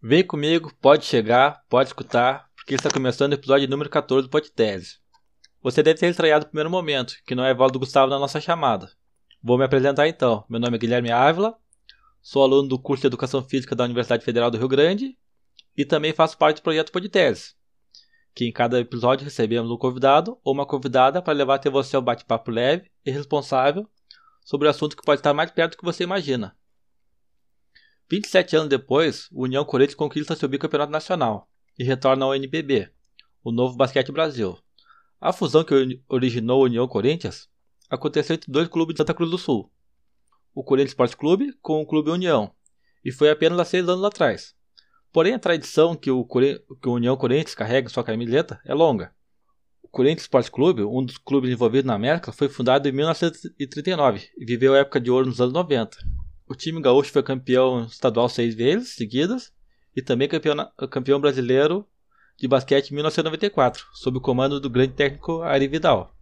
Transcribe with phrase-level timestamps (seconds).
[0.00, 4.98] Vem comigo, pode chegar, pode escutar, porque está começando o episódio número 14 do Podtese.
[5.60, 8.16] Você deve ter estranhado no primeiro momento, que não é a voz do Gustavo na
[8.16, 8.92] nossa chamada.
[9.42, 10.44] Vou me apresentar então.
[10.48, 11.58] Meu nome é Guilherme Ávila,
[12.22, 15.18] sou aluno do curso de Educação Física da Universidade Federal do Rio Grande
[15.76, 17.54] e também faço parte do projeto Podtese,
[18.36, 22.02] que em cada episódio recebemos um convidado ou uma convidada para levar até você um
[22.02, 23.84] bate-papo leve e responsável
[24.44, 26.56] sobre o assunto que pode estar mais perto do que você imagina.
[28.10, 31.46] 27 anos depois, o União Corinthians conquista seu bicampeonato nacional
[31.78, 32.90] e retorna ao NBB,
[33.44, 34.58] o Novo Basquete Brasil.
[35.20, 37.50] A fusão que originou a União Corinthians
[37.90, 39.70] aconteceu entre dois clubes de Santa Cruz do Sul,
[40.54, 42.50] o Corinthians Esporte Clube com o Clube União,
[43.04, 44.54] e foi apenas há seis anos atrás.
[45.12, 49.12] Porém, a tradição que o, que o União Corinthians carrega em sua camiseta é longa.
[49.82, 54.44] O Corinthians Esporte Clube, um dos clubes envolvidos na América, foi fundado em 1939 e
[54.46, 55.96] viveu a época de ouro nos anos 90.
[56.50, 59.52] O time gaúcho foi campeão estadual seis vezes seguidas
[59.94, 60.56] e também campeão,
[60.90, 61.86] campeão brasileiro
[62.38, 66.16] de basquete em 1994, sob o comando do grande técnico Ari Vidal.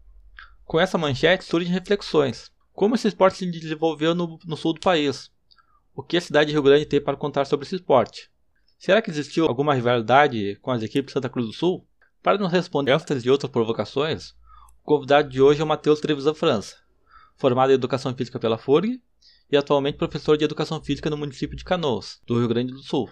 [0.64, 2.50] Com essa manchete surgem reflexões.
[2.72, 5.30] Como esse esporte se desenvolveu no, no sul do país?
[5.94, 8.28] O que a cidade de Rio Grande tem para contar sobre esse esporte?
[8.80, 11.86] Será que existiu alguma rivalidade com as equipes de Santa Cruz do Sul?
[12.20, 14.30] Para nos responder estas e outras provocações,
[14.82, 16.76] o convidado de hoje é o Matheus Trevisan França,
[17.36, 19.00] formado em Educação Física pela FURG
[19.50, 23.08] e atualmente professor de Educação Física no município de Canoas, do Rio Grande do Sul.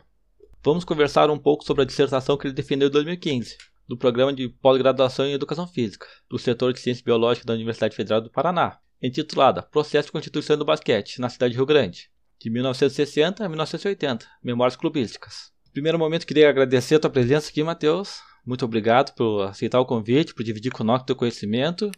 [0.63, 4.49] Vamos conversar um pouco sobre a dissertação que ele defendeu em 2015, do programa de
[4.49, 9.63] pós-graduação em Educação Física, do setor de Ciência Biológica da Universidade Federal do Paraná, intitulada
[9.63, 12.11] Processo de Constituição do Basquete, na cidade de Rio Grande,
[12.41, 15.53] de 1960 a 1980, Memórias Clubísticas.
[15.67, 18.21] No primeiro momento, queria agradecer a tua presença aqui, Matheus.
[18.47, 21.91] Muito obrigado por aceitar o convite, por dividir conosco o teu conhecimento.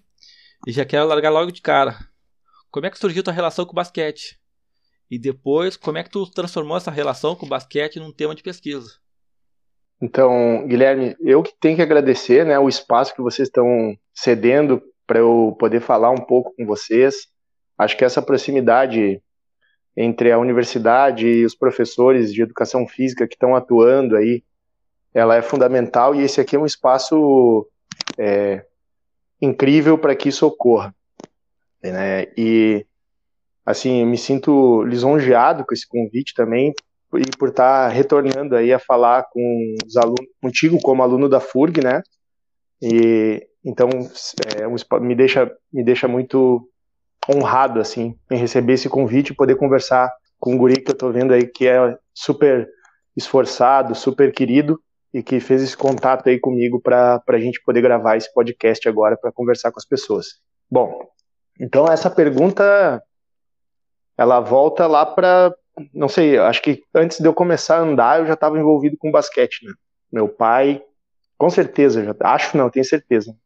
[0.66, 1.98] E já quero largar logo de cara.
[2.70, 4.38] Como é que surgiu tua relação com o basquete?
[5.10, 8.42] E depois, como é que tu transformou essa relação com o basquete num tema de
[8.42, 8.98] pesquisa?
[10.00, 15.20] Então, Guilherme, eu que tenho que agradecer né, o espaço que vocês estão cedendo para
[15.20, 17.28] eu poder falar um pouco com vocês.
[17.78, 19.22] Acho que essa proximidade
[19.96, 24.44] entre a universidade e os professores de educação física que estão atuando aí,
[25.14, 27.66] ela é fundamental e esse aqui é um espaço
[28.18, 28.66] é,
[29.40, 30.94] incrível para que isso ocorra.
[31.90, 32.26] Né?
[32.36, 32.86] E
[33.64, 36.72] assim, eu me sinto lisonjeado com esse convite também
[37.14, 41.82] e por estar retornando aí a falar com os alunos, contigo como aluno da FURG,
[41.82, 42.02] né?
[42.82, 43.88] E então
[44.56, 46.68] é, me deixa me deixa muito
[47.28, 51.10] honrado assim em receber esse convite e poder conversar com um guri que eu tô
[51.10, 52.68] vendo aí que é super
[53.16, 54.80] esforçado, super querido
[55.12, 59.16] e que fez esse contato aí comigo para a gente poder gravar esse podcast agora
[59.16, 60.26] para conversar com as pessoas.
[60.70, 61.08] Bom,
[61.60, 63.02] então essa pergunta
[64.16, 65.54] ela volta lá para
[65.92, 69.10] não sei, acho que antes de eu começar a andar eu já estava envolvido com
[69.10, 69.72] basquete, né?
[70.10, 70.82] Meu pai,
[71.36, 73.36] com certeza, já, acho não, tenho certeza.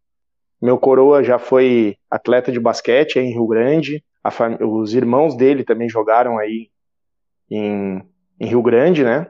[0.62, 4.04] Meu coroa já foi atleta de basquete em Rio Grande,
[4.60, 6.70] os irmãos dele também jogaram aí
[7.50, 8.02] em,
[8.38, 9.26] em Rio Grande, né?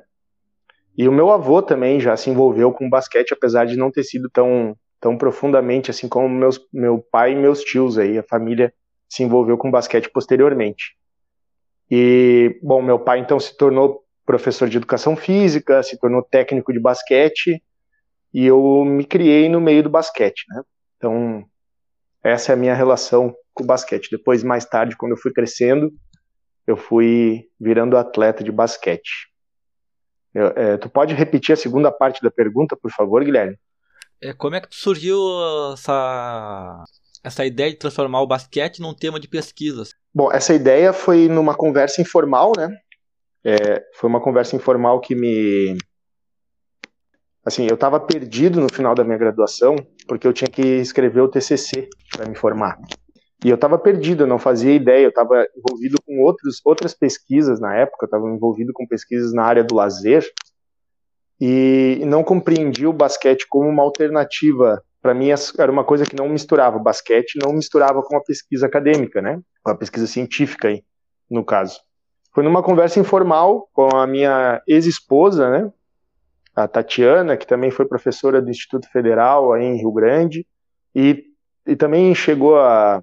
[0.99, 4.29] E o meu avô também já se envolveu com basquete, apesar de não ter sido
[4.29, 8.73] tão tão profundamente assim como meus, meu pai e meus tios aí, a família
[9.09, 10.97] se envolveu com basquete posteriormente.
[11.91, 16.79] E, bom, meu pai então se tornou professor de educação física, se tornou técnico de
[16.79, 17.61] basquete,
[18.33, 20.63] e eu me criei no meio do basquete, né?
[20.97, 21.45] Então,
[22.23, 24.09] essa é a minha relação com o basquete.
[24.11, 25.91] Depois, mais tarde, quando eu fui crescendo,
[26.65, 29.29] eu fui virando atleta de basquete.
[30.33, 33.59] Eu, é, tu pode repetir a segunda parte da pergunta, por favor, Guilherme?
[34.23, 35.19] É, como é que surgiu
[35.73, 36.85] essa,
[37.25, 39.95] essa ideia de transformar o basquete num tema de pesquisas?
[40.15, 42.69] Bom, essa ideia foi numa conversa informal, né?
[43.43, 45.77] É, foi uma conversa informal que me.
[47.45, 49.75] Assim, eu estava perdido no final da minha graduação,
[50.07, 52.79] porque eu tinha que escrever o TCC para me formar.
[53.43, 57.59] E eu estava perdido, eu não fazia ideia, eu estava envolvido com outros, outras pesquisas
[57.59, 60.23] na época, eu estava envolvido com pesquisas na área do lazer,
[61.41, 64.83] e não compreendi o basquete como uma alternativa.
[65.01, 65.29] Para mim,
[65.59, 66.79] era uma coisa que não misturava.
[66.79, 69.41] Basquete não misturava com a pesquisa acadêmica, né?
[69.63, 70.85] Com a pesquisa científica, aí,
[71.31, 71.81] no caso.
[72.35, 75.73] Foi numa conversa informal com a minha ex-esposa, né?
[76.55, 80.47] A Tatiana, que também foi professora do Instituto Federal aí em Rio Grande,
[80.95, 81.25] e,
[81.67, 83.03] e também chegou a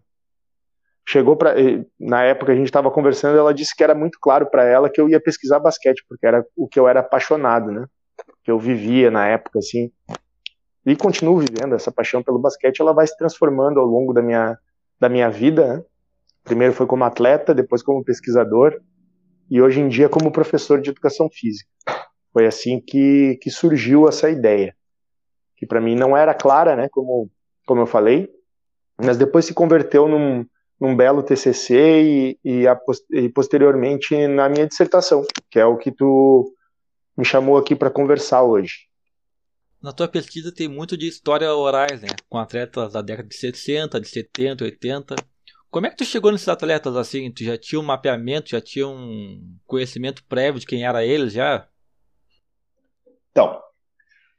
[1.09, 1.55] chegou para
[1.97, 4.99] na época a gente estava conversando, ela disse que era muito claro para ela que
[4.99, 7.85] eu ia pesquisar basquete, porque era o que eu era apaixonado, né?
[8.47, 9.91] Que eu vivia na época, assim,
[10.85, 14.57] e continuo vivendo essa paixão pelo basquete, ela vai se transformando ao longo da minha,
[14.97, 15.83] da minha vida, né?
[16.45, 18.73] Primeiro foi como atleta, depois como pesquisador,
[19.51, 21.69] e hoje em dia como professor de educação física.
[22.31, 24.73] Foi assim que, que surgiu essa ideia,
[25.57, 27.29] que para mim não era clara, né, como,
[27.65, 28.29] como eu falei,
[28.97, 30.45] mas depois se converteu num,
[30.79, 32.79] num belo TCC e, e, a,
[33.11, 36.49] e posteriormente na minha dissertação, que é o que tu
[37.17, 38.87] me chamou aqui para conversar hoje.
[39.81, 42.09] Na tua pesquisa tem muito de história orais, né?
[42.29, 45.15] Com atletas da década de 60, de 70, 80.
[45.69, 47.31] Como é que tu chegou nesses atletas assim?
[47.31, 51.67] Tu já tinha um mapeamento, já tinha um conhecimento prévio de quem era eles já?
[53.31, 53.61] Então,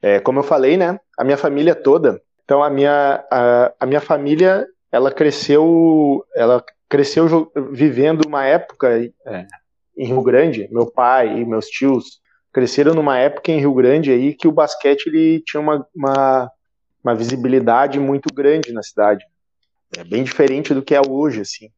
[0.03, 0.99] é, como eu falei, né?
[1.17, 2.21] A minha família toda.
[2.45, 9.47] Então a minha a, a minha família ela cresceu ela cresceu vivendo uma época é,
[9.97, 10.67] em Rio Grande.
[10.71, 12.21] Meu pai e meus tios
[12.59, 16.51] cresceram numa época em Rio Grande aí que o basquete ele tinha uma, uma,
[17.05, 19.25] uma visibilidade muito grande na cidade.
[19.97, 21.71] É bem diferente do que é hoje, assim.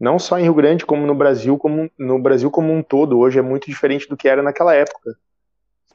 [0.00, 3.18] Não só em Rio Grande, como no Brasil, como no Brasil como um todo.
[3.18, 5.14] Hoje é muito diferente do que era naquela época.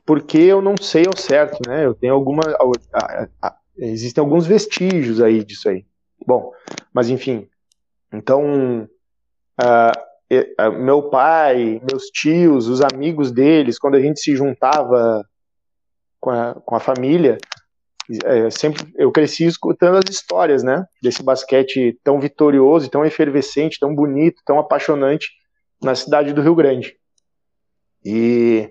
[0.06, 1.84] Porque eu não sei ao certo, né?
[1.84, 2.44] Eu tenho alguma.
[3.76, 5.84] Existem alguns vestígios aí disso aí.
[6.26, 6.52] Bom,
[6.94, 7.50] mas enfim.
[8.14, 8.88] Então,
[9.60, 10.07] uh,
[10.84, 15.26] meu pai, meus tios, os amigos deles, quando a gente se juntava
[16.20, 17.38] com a, com a família,
[18.24, 23.94] é, sempre eu cresci escutando as histórias, né, desse basquete tão vitorioso, tão efervescente, tão
[23.94, 25.30] bonito, tão apaixonante
[25.82, 26.96] na cidade do Rio Grande.
[28.04, 28.70] E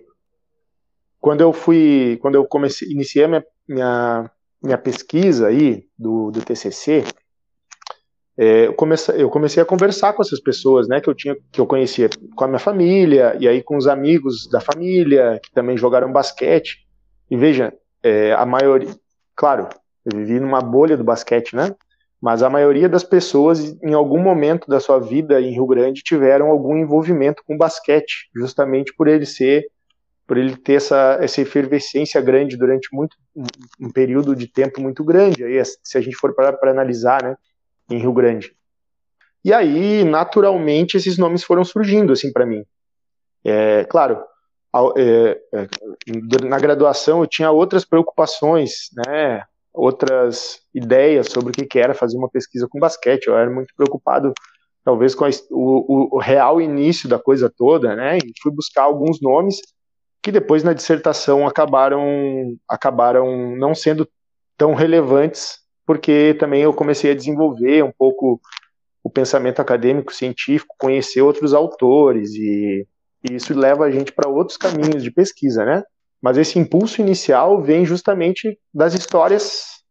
[1.21, 4.31] quando eu fui, quando eu comecei, iniciei minha, minha,
[4.63, 7.05] minha pesquisa aí do, do TCC,
[8.39, 11.61] é, eu, comecei, eu comecei a conversar com essas pessoas, né, que eu tinha, que
[11.61, 15.77] eu conhecia com a minha família e aí com os amigos da família que também
[15.77, 16.87] jogaram basquete.
[17.31, 17.73] E veja,
[18.03, 18.91] é, a maioria,
[19.37, 19.69] Claro,
[20.07, 21.75] eu vivi numa bolha do basquete, né?
[22.21, 26.49] Mas a maioria das pessoas, em algum momento da sua vida em Rio Grande, tiveram
[26.49, 29.67] algum envolvimento com basquete, justamente por ele ser,
[30.27, 33.15] por ele ter essa, essa efervescência grande durante muito,
[33.79, 35.45] um período de tempo muito grande.
[35.45, 37.37] Aí, se a gente for para analisar, né,
[37.91, 38.55] em Rio Grande.
[39.45, 42.65] E aí, naturalmente, esses nomes foram surgindo assim para mim.
[43.45, 44.21] É, claro,
[44.97, 45.69] é, é,
[46.45, 52.29] na graduação eu tinha outras preocupações, né, outras ideias sobre o que era fazer uma
[52.29, 53.27] pesquisa com basquete.
[53.27, 54.33] Eu era muito preocupado,
[54.85, 59.21] talvez, com a, o, o, real início da coisa toda, né, e fui buscar alguns
[59.21, 59.61] nomes
[60.23, 62.03] que depois na dissertação acabaram,
[62.69, 64.09] acabaram não sendo
[64.57, 68.41] tão relevantes, porque também eu comecei a desenvolver um pouco
[69.03, 72.87] o pensamento acadêmico científico, conhecer outros autores e
[73.29, 75.83] e isso leva a gente para outros caminhos de pesquisa, né?
[76.23, 79.83] Mas esse impulso inicial vem justamente das histórias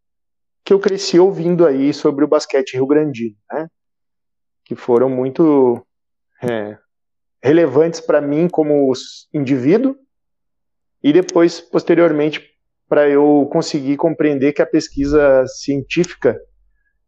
[0.64, 3.68] que eu cresci ouvindo aí sobre o basquete rio-grandino, né?
[4.64, 5.86] Que foram muito
[6.42, 6.78] é,
[7.44, 8.92] relevantes para mim como
[9.34, 9.96] indivíduo
[11.04, 12.42] e depois, posteriormente,
[12.88, 16.40] para eu conseguir compreender que a pesquisa científica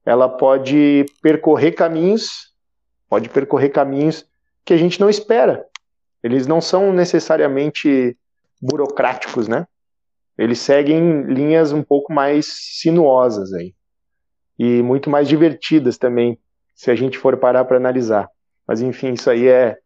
[0.06, 2.53] ela pode percorrer caminhos,
[3.09, 4.25] pode percorrer caminhos
[4.63, 5.65] que a gente não espera,
[6.24, 8.18] eles não são necessariamente
[8.62, 9.65] burocráticos, né?
[10.38, 12.45] Eles seguem linhas um pouco mais
[12.80, 13.73] sinuosas aí.
[14.57, 16.39] E muito mais divertidas também,
[16.75, 18.30] se a gente for parar para analisar.
[18.68, 19.77] Mas enfim, isso aí é.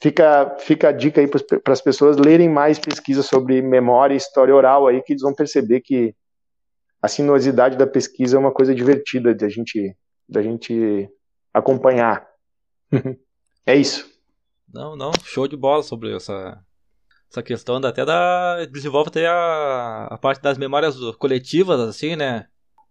[0.00, 4.54] Fica, fica a dica aí para as pessoas lerem mais pesquisas sobre memória e história
[4.54, 6.14] oral aí, que eles vão perceber que
[7.02, 9.96] a sinuosidade da pesquisa é uma coisa divertida da gente,
[10.28, 11.08] da gente
[11.52, 12.26] acompanhar.
[13.66, 14.08] é isso.
[14.72, 16.62] Não, não, show de bola sobre essa,
[17.30, 18.64] essa questão até da.
[18.66, 22.46] Desenvolve até a, a parte das memórias coletivas, assim, né?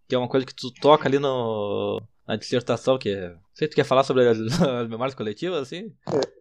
[0.07, 3.35] Que é uma coisa que tu toca ali no, na dissertação, que é.
[3.53, 5.93] Você quer falar sobre as, as memórias coletivas, assim?
[6.11, 6.36] É,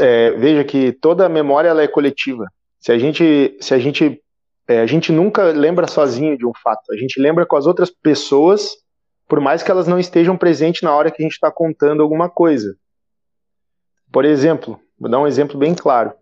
[0.00, 2.46] é, veja que toda memória ela é coletiva.
[2.80, 3.56] Se a gente.
[3.60, 4.20] Se a gente.
[4.68, 6.92] É, a gente nunca lembra sozinho de um fato.
[6.92, 8.72] A gente lembra com as outras pessoas,
[9.28, 12.28] por mais que elas não estejam presentes na hora que a gente está contando alguma
[12.28, 12.74] coisa.
[14.12, 16.12] Por exemplo, vou dar um exemplo bem claro.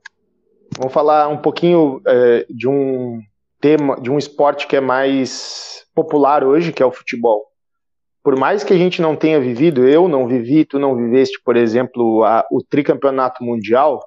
[0.77, 3.21] Vamos falar um pouquinho é, de um
[3.61, 7.47] tema, de um esporte que é mais popular hoje, que é o futebol.
[8.25, 11.57] Por mais que a gente não tenha vivido, eu não vivi, tu não viveste, por
[11.57, 14.01] exemplo, a, o tricampeonato mundial,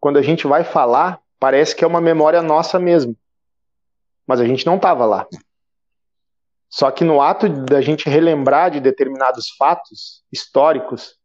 [0.00, 3.14] quando a gente vai falar, parece que é uma memória nossa mesmo.
[4.26, 5.26] Mas a gente não estava lá.
[6.70, 11.16] Só que no ato da gente relembrar de determinados fatos históricos,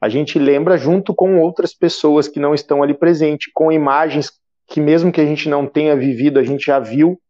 [0.00, 4.30] a gente lembra junto com outras pessoas que não estão ali presentes, com imagens
[4.68, 7.20] que mesmo que a gente não tenha vivido, a gente já viu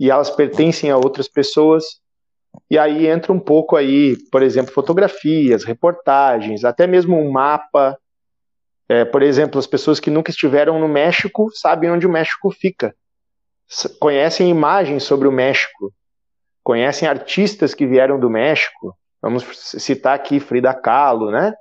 [0.00, 2.01] e elas pertencem a outras pessoas.
[2.70, 7.98] E aí entra um pouco aí, por exemplo, fotografias, reportagens, até mesmo um mapa,
[8.88, 12.94] É, por exemplo, as pessoas que nunca estiveram no México sabem onde o México fica,
[13.98, 15.94] conhecem imagens sobre o México,
[16.62, 18.94] conhecem artistas que vieram do México.
[19.22, 19.44] Vamos
[19.78, 21.54] citar aqui Frida Kahlo, né?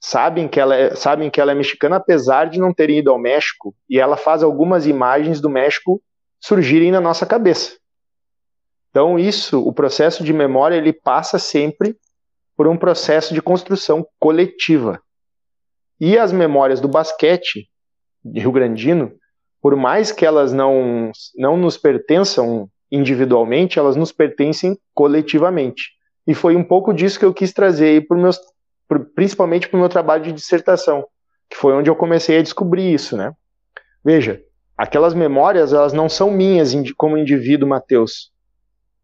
[0.00, 3.18] Sabem que ela é, sabem que ela é mexicana apesar de não terem ido ao
[3.18, 6.02] México e ela faz algumas imagens do México
[6.40, 7.76] surgirem na nossa cabeça.
[8.94, 11.96] Então isso, o processo de memória, ele passa sempre
[12.56, 15.02] por um processo de construção coletiva.
[16.00, 17.68] E as memórias do basquete
[18.24, 19.12] de Rio Grandino,
[19.60, 25.90] por mais que elas não, não nos pertençam individualmente, elas nos pertencem coletivamente.
[26.24, 28.38] E foi um pouco disso que eu quis trazer aí pro meus,
[28.86, 31.04] pro, principalmente para o meu trabalho de dissertação,
[31.50, 33.32] que foi onde eu comecei a descobrir isso, né?
[34.04, 34.40] Veja,
[34.78, 38.32] aquelas memórias, elas não são minhas como indivíduo, Mateus.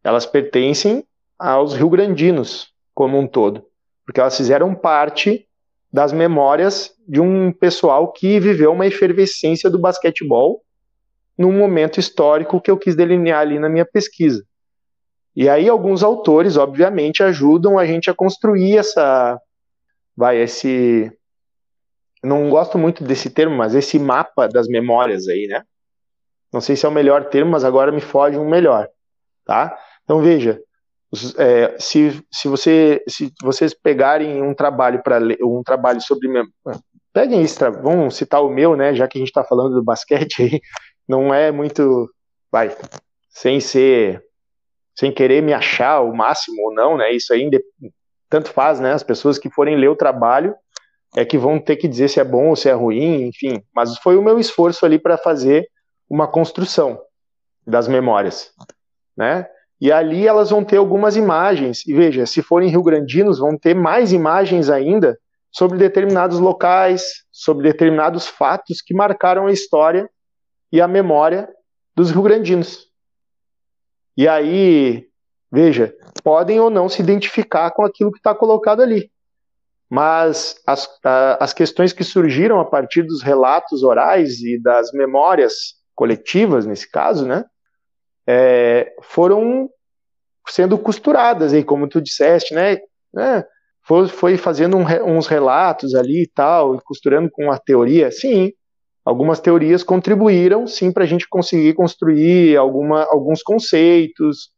[0.03, 1.05] Elas pertencem
[1.39, 3.65] aos rio-grandinos como um todo,
[4.05, 5.47] porque elas fizeram parte
[5.93, 10.63] das memórias de um pessoal que viveu uma efervescência do basquetebol
[11.37, 14.45] num momento histórico que eu quis delinear ali na minha pesquisa.
[15.35, 19.41] E aí alguns autores, obviamente, ajudam a gente a construir essa
[20.17, 21.11] vai esse
[22.23, 25.63] não gosto muito desse termo, mas esse mapa das memórias aí, né?
[26.53, 28.89] Não sei se é o melhor termo, mas agora me foge um melhor,
[29.45, 29.79] tá?
[30.11, 30.61] Então veja,
[31.39, 36.29] é, se, se, você, se vocês pegarem um trabalho para um trabalho sobre
[37.13, 38.93] peguem isso, vamos citar o meu, né?
[38.93, 40.61] Já que a gente está falando do basquete aí,
[41.07, 42.13] não é muito,
[42.51, 42.77] vai,
[43.29, 44.21] sem ser,
[44.99, 47.13] sem querer me achar o máximo ou não, né?
[47.13, 47.49] Isso aí
[48.29, 48.91] tanto faz, né?
[48.91, 50.57] As pessoas que forem ler o trabalho
[51.15, 53.63] é que vão ter que dizer se é bom ou se é ruim, enfim.
[53.73, 55.69] Mas foi o meu esforço ali para fazer
[56.09, 57.01] uma construção
[57.65, 58.51] das memórias,
[59.17, 59.47] né?
[59.81, 61.87] E ali elas vão ter algumas imagens.
[61.87, 65.19] E veja, se forem rio-grandinos, vão ter mais imagens ainda
[65.51, 70.09] sobre determinados locais, sobre determinados fatos que marcaram a história
[70.71, 71.49] e a memória
[71.97, 72.89] dos rio-grandinos.
[74.17, 75.07] E aí,
[75.51, 79.11] veja, podem ou não se identificar com aquilo que está colocado ali.
[79.89, 80.89] Mas as,
[81.41, 87.27] as questões que surgiram a partir dos relatos orais e das memórias coletivas, nesse caso,
[87.27, 87.45] né,
[88.33, 89.69] é, foram
[90.49, 92.79] sendo costuradas aí, como tu disseste, né?
[93.13, 93.45] né
[93.83, 94.85] foi, foi fazendo um,
[95.17, 98.11] uns relatos ali e tal, e costurando com a teoria.
[98.13, 98.53] Sim,
[99.05, 104.51] algumas teorias contribuíram, sim, para a gente conseguir construir alguma, alguns conceitos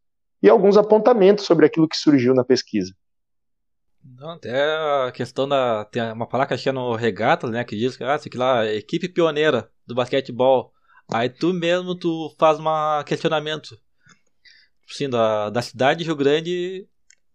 [0.42, 2.92] e alguns apontamentos sobre aquilo que surgiu na pesquisa.
[4.04, 5.84] Não, até a questão da.
[5.84, 7.62] Tem uma placa que é no Regata, né?
[7.62, 10.72] Que diz que, ah, lá, equipe pioneira do basquetebol.
[11.12, 12.64] Aí tu mesmo tu faz um
[13.04, 13.78] questionamento
[14.90, 16.86] assim, da, da cidade de Rio Grande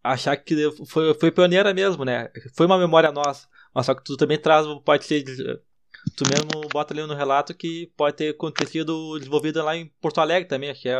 [0.03, 2.29] achar que foi, foi pioneira mesmo, né?
[2.55, 3.47] Foi uma memória nossa.
[3.73, 5.23] Mas só que tu também traz, pode ser.
[5.23, 10.47] Tu mesmo bota ali no relato que pode ter acontecido desenvolvido lá em Porto Alegre
[10.47, 10.95] também, que é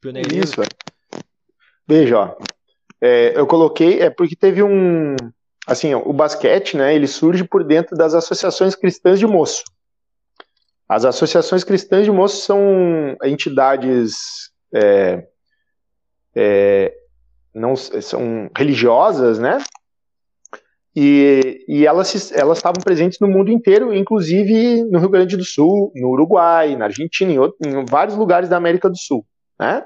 [0.00, 0.44] pioneirismo.
[0.44, 0.66] Isso, é.
[1.86, 2.36] Veja, ó.
[3.00, 5.16] É, eu coloquei, é porque teve um.
[5.66, 6.94] Assim, o basquete, né?
[6.94, 9.62] Ele surge por dentro das associações cristãs de moço.
[10.92, 14.12] As associações cristãs de moços são entidades
[14.74, 15.26] é,
[16.36, 16.94] é,
[17.54, 19.56] não são religiosas, né?
[20.94, 25.90] E, e elas, elas estavam presentes no mundo inteiro, inclusive no Rio Grande do Sul,
[25.96, 29.24] no Uruguai, na Argentina, em, outro, em vários lugares da América do Sul,
[29.58, 29.82] né?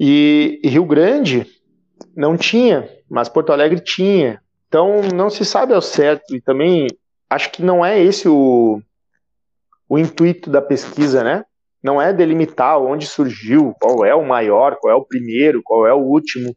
[0.00, 1.46] E, e Rio Grande
[2.16, 4.40] não tinha, mas Porto Alegre tinha.
[4.66, 6.86] Então não se sabe ao certo e também
[7.28, 8.80] acho que não é esse o,
[9.88, 11.44] o intuito da pesquisa, né?
[11.82, 15.94] Não é delimitar onde surgiu, qual é o maior, qual é o primeiro, qual é
[15.94, 16.54] o último,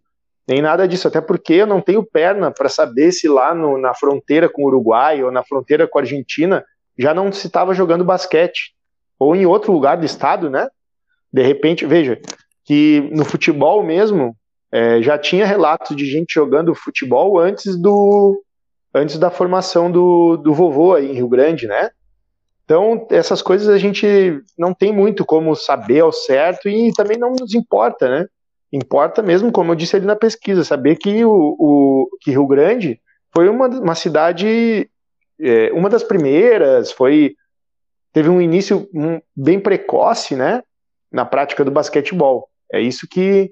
[0.47, 1.07] nem nada disso.
[1.07, 4.67] Até porque eu não tenho perna para saber se lá no, na fronteira com o
[4.67, 6.65] Uruguai ou na fronteira com a Argentina
[6.97, 8.73] já não se estava jogando basquete.
[9.19, 10.67] Ou em outro lugar do estado, né?
[11.31, 12.19] De repente, veja,
[12.65, 14.35] que no futebol mesmo
[14.71, 18.41] é, já tinha relatos de gente jogando futebol antes do
[18.93, 21.91] antes da formação do, do vovô aí em Rio Grande, né?
[22.69, 24.05] Então, essas coisas a gente
[24.55, 28.27] não tem muito como saber ao certo e também não nos importa, né?
[28.71, 33.01] Importa mesmo, como eu disse ali na pesquisa, saber que, o, o que Rio Grande
[33.33, 34.87] foi uma, uma cidade,
[35.41, 37.33] é, uma das primeiras, foi
[38.13, 38.87] teve um início
[39.35, 40.61] bem precoce, né?
[41.11, 42.47] Na prática do basquetebol.
[42.71, 43.51] É isso que,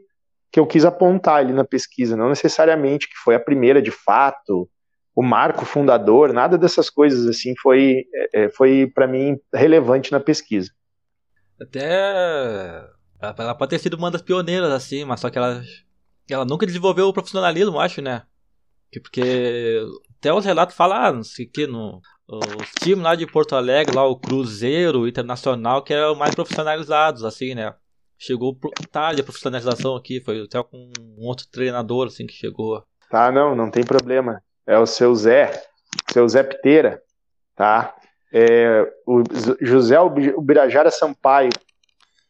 [0.52, 4.70] que eu quis apontar ali na pesquisa, não necessariamente que foi a primeira de fato,
[5.18, 10.20] o marco fundador, nada dessas coisas assim foi, é, é foi para mim relevante na
[10.20, 10.70] pesquisa.
[11.60, 12.88] Até
[13.20, 15.64] ela pode ter sido uma das pioneiras assim, mas só que ela
[16.30, 18.28] ela nunca desenvolveu o profissionalismo, acho, né?
[19.02, 19.82] Porque
[20.20, 24.20] Até os relatos falaram, ah, que no, os times lá de Porto Alegre, lá o
[24.20, 27.74] Cruzeiro, o Internacional, que eram mais profissionalizados, assim, né?
[28.20, 28.56] Chegou
[28.92, 32.84] tarde a profissionalização aqui, foi até com um outro treinador, assim, que chegou.
[33.10, 34.44] Tá, não, não tem problema.
[34.68, 35.64] É o seu Zé,
[36.12, 37.02] seu Zé Piteira,
[37.56, 37.96] tá?
[38.32, 39.24] É, o
[39.62, 41.50] José Ubirajara Sampaio,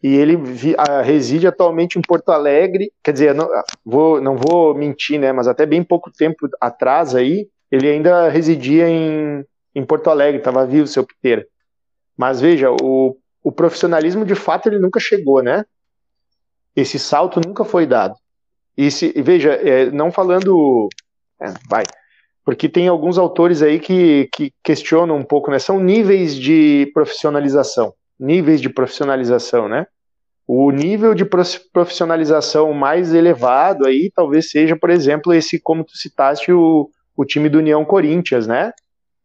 [0.02, 3.50] e ele vi, a, reside atualmente em Porto Alegre, quer dizer, não
[3.84, 8.88] vou, não vou mentir, né, mas até bem pouco tempo atrás aí, ele ainda residia
[8.88, 11.46] em, em Porto Alegre, estava vivo, seu Piteira.
[12.16, 15.66] Mas veja, o, o profissionalismo de fato ele nunca chegou, né?
[16.76, 18.16] Esse salto nunca foi dado.
[18.78, 20.88] E se, veja, é, não falando.
[21.42, 21.84] É, vai.
[22.48, 25.60] Porque tem alguns autores aí que, que questionam um pouco, né?
[25.60, 27.94] São níveis de profissionalização.
[28.18, 29.86] Níveis de profissionalização, né?
[30.48, 36.54] O nível de profissionalização mais elevado aí talvez seja, por exemplo, esse, como tu citaste,
[36.54, 38.72] o, o time do União Corinthians, né?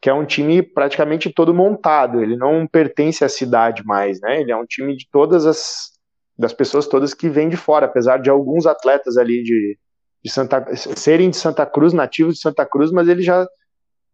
[0.01, 2.21] Que é um time praticamente todo montado.
[2.21, 4.41] Ele não pertence à cidade mais, né?
[4.41, 5.93] Ele é um time de todas as
[6.37, 9.79] das pessoas todas que vêm de fora, apesar de alguns atletas ali de,
[10.25, 13.47] de Santa serem de Santa Cruz, nativos de Santa Cruz, mas eles já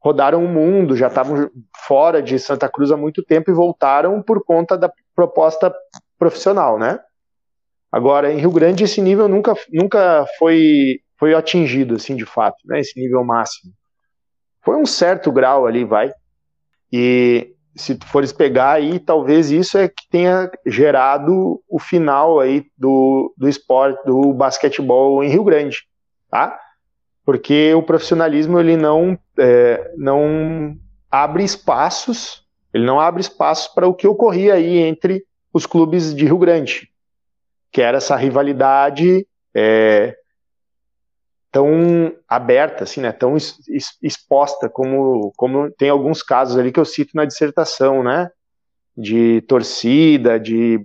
[0.01, 1.51] rodaram o mundo, já estavam
[1.87, 5.75] fora de Santa Cruz há muito tempo e voltaram por conta da proposta
[6.19, 6.99] profissional, né?
[7.91, 12.81] Agora, em Rio Grande, esse nível nunca, nunca foi, foi atingido, assim, de fato, né?
[12.81, 13.73] Esse nível máximo.
[14.63, 16.13] Foi um certo grau ali, vai.
[16.93, 23.33] E se fores pegar aí, talvez isso é que tenha gerado o final aí do,
[23.37, 25.79] do esporte, do basquetebol em Rio Grande,
[26.31, 26.59] tá?
[27.25, 30.77] Porque o profissionalismo, ele não, é, não
[31.11, 36.25] abre espaços, ele não abre espaços para o que ocorria aí entre os clubes de
[36.25, 36.89] Rio Grande,
[37.71, 40.17] que era essa rivalidade é,
[41.51, 43.37] tão aberta, assim, né, tão
[44.03, 48.31] exposta como, como tem alguns casos ali que eu cito na dissertação, né,
[48.97, 50.85] de torcida, de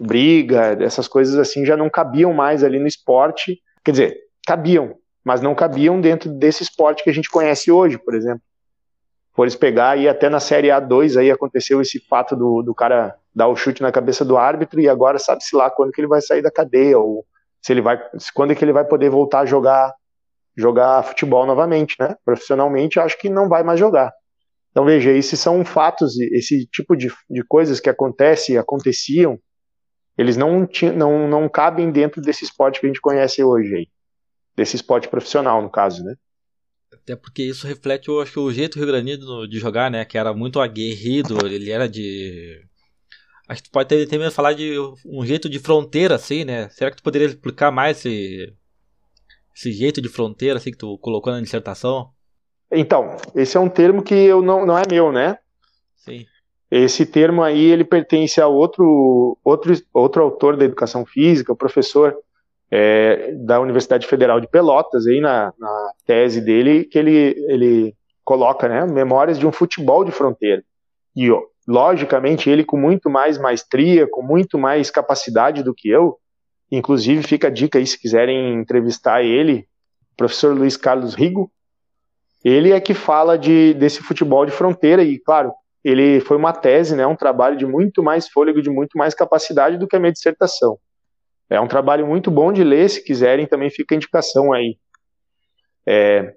[0.00, 5.42] briga, essas coisas assim já não cabiam mais ali no esporte, quer dizer, cabiam, mas
[5.42, 8.40] não cabiam dentro desse esporte que a gente conhece hoje, por exemplo.
[9.34, 13.46] Fores pegar aí até na Série A2 aí aconteceu esse fato do, do cara dar
[13.48, 16.40] o chute na cabeça do árbitro e agora sabe-se lá quando que ele vai sair
[16.40, 17.26] da cadeia ou
[17.60, 18.00] se ele vai,
[18.34, 19.94] quando que ele vai poder voltar a jogar
[20.56, 22.16] jogar futebol novamente, né?
[22.24, 24.10] Profissionalmente, acho que não vai mais jogar.
[24.70, 29.38] Então veja, esses são fatos, esse tipo de, de coisas que acontecem, aconteciam,
[30.16, 33.88] eles não, não, não cabem dentro desse esporte que a gente conhece hoje aí.
[34.58, 36.16] Desse esporte profissional, no caso, né?
[36.92, 39.16] Até porque isso reflete, eu acho, o jeito Rio Grande
[39.48, 40.04] de jogar, né?
[40.04, 42.60] Que era muito aguerrido, ele era de
[43.48, 44.74] Acho que tu pode ter mesmo falar de
[45.06, 46.68] um jeito de fronteira, assim, né?
[46.70, 48.52] Será que tu poderia explicar mais esse,
[49.56, 52.10] esse jeito de fronteira, assim, que tu colocou na dissertação?
[52.70, 55.38] Então, esse é um termo que eu não, não é meu, né?
[55.96, 56.26] Sim.
[56.70, 62.14] Esse termo aí, ele pertence a outro, outro, outro autor da educação física, o professor
[62.70, 68.68] é, da Universidade Federal de Pelotas, aí na, na tese dele, que ele, ele coloca,
[68.68, 70.62] né, memórias de um futebol de fronteira.
[71.16, 71.28] E
[71.66, 76.18] logicamente ele com muito mais maestria, com muito mais capacidade do que eu,
[76.70, 79.66] inclusive fica a dica aí se quiserem entrevistar ele,
[80.16, 81.50] professor Luiz Carlos Rigo,
[82.44, 85.52] ele é que fala de, desse futebol de fronteira e, claro,
[85.82, 89.78] ele foi uma tese, né, um trabalho de muito mais fôlego, de muito mais capacidade
[89.78, 90.78] do que a minha dissertação.
[91.50, 94.76] É um trabalho muito bom de ler, se quiserem também fica a indicação aí.
[95.86, 96.34] É,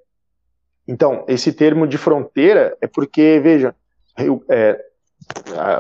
[0.88, 3.76] então, esse termo de fronteira é porque, veja,
[4.50, 4.80] é,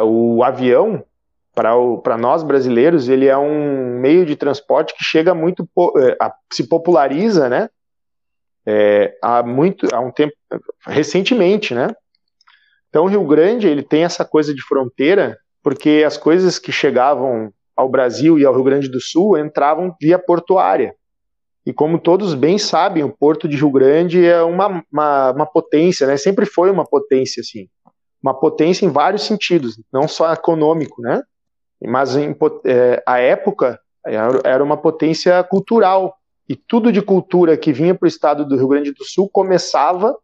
[0.03, 1.03] o avião,
[1.53, 5.67] para nós brasileiros, ele é um meio de transporte que chega muito,
[5.97, 7.69] é, a, se populariza, né?
[8.65, 10.33] É, há muito, há um tempo,
[10.85, 11.87] recentemente, né?
[12.89, 17.53] Então, o Rio Grande, ele tem essa coisa de fronteira, porque as coisas que chegavam
[17.81, 20.95] ao Brasil e ao Rio Grande do Sul entravam via portuária.
[21.65, 26.07] E como todos bem sabem, o Porto de Rio Grande é uma, uma, uma potência,
[26.07, 26.17] né?
[26.17, 27.67] Sempre foi uma potência, assim
[28.21, 31.23] uma potência em vários sentidos, não só econômico, né?
[31.83, 33.79] Mas em, é, a época
[34.43, 36.15] era uma potência cultural
[36.47, 40.15] e tudo de cultura que vinha para o estado do Rio Grande do Sul começava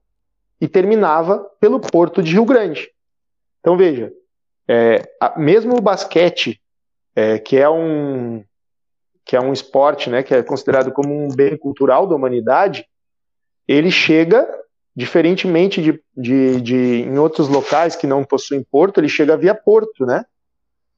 [0.61, 2.89] e terminava pelo Porto de Rio Grande.
[3.59, 4.11] Então veja,
[4.67, 6.61] é, a, mesmo o basquete,
[7.17, 8.43] é, que é um
[9.25, 12.85] que é um esporte, né, que é considerado como um bem cultural da humanidade,
[13.67, 14.47] ele chega
[14.97, 20.07] Diferentemente de, de, de em outros locais que não possuem porto, ele chega via porto,
[20.07, 20.25] né?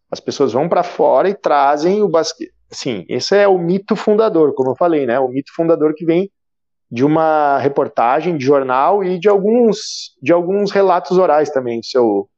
[0.10, 2.54] As pessoas vão para fora e trazem o basquete.
[2.72, 5.20] Sim, esse é o mito fundador, como eu falei, né?
[5.20, 6.32] O mito fundador que vem
[6.90, 11.84] de uma reportagem de jornal e de alguns, de alguns relatos orais também.
[11.84, 12.30] Seu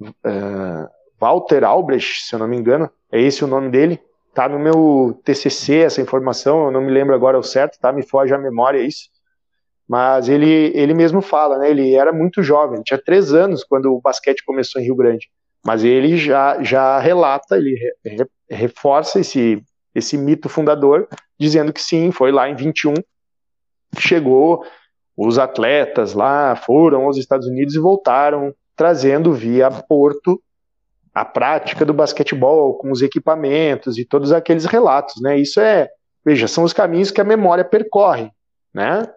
[0.00, 0.88] uh,
[1.20, 4.00] Walter Albrecht, se eu não me engano, é esse o nome dele.
[4.34, 7.92] Tá no meu TCC essa informação, eu não me lembro agora o certo, tá?
[7.92, 9.08] Me foge a memória isso.
[9.88, 11.70] Mas ele, ele mesmo fala, né?
[11.70, 15.28] Ele era muito jovem, tinha três anos quando o basquete começou em Rio Grande.
[15.64, 19.62] Mas ele já, já relata, ele re, reforça esse,
[19.94, 22.94] esse mito fundador, dizendo que sim, foi lá em 21
[23.98, 24.64] chegou,
[25.16, 30.40] os atletas lá foram aos Estados Unidos e voltaram, trazendo via Porto
[31.16, 35.38] a prática do basquetebol com os equipamentos e todos aqueles relatos, né?
[35.38, 35.88] Isso é,
[36.22, 38.30] veja, são os caminhos que a memória percorre,
[38.74, 39.10] né?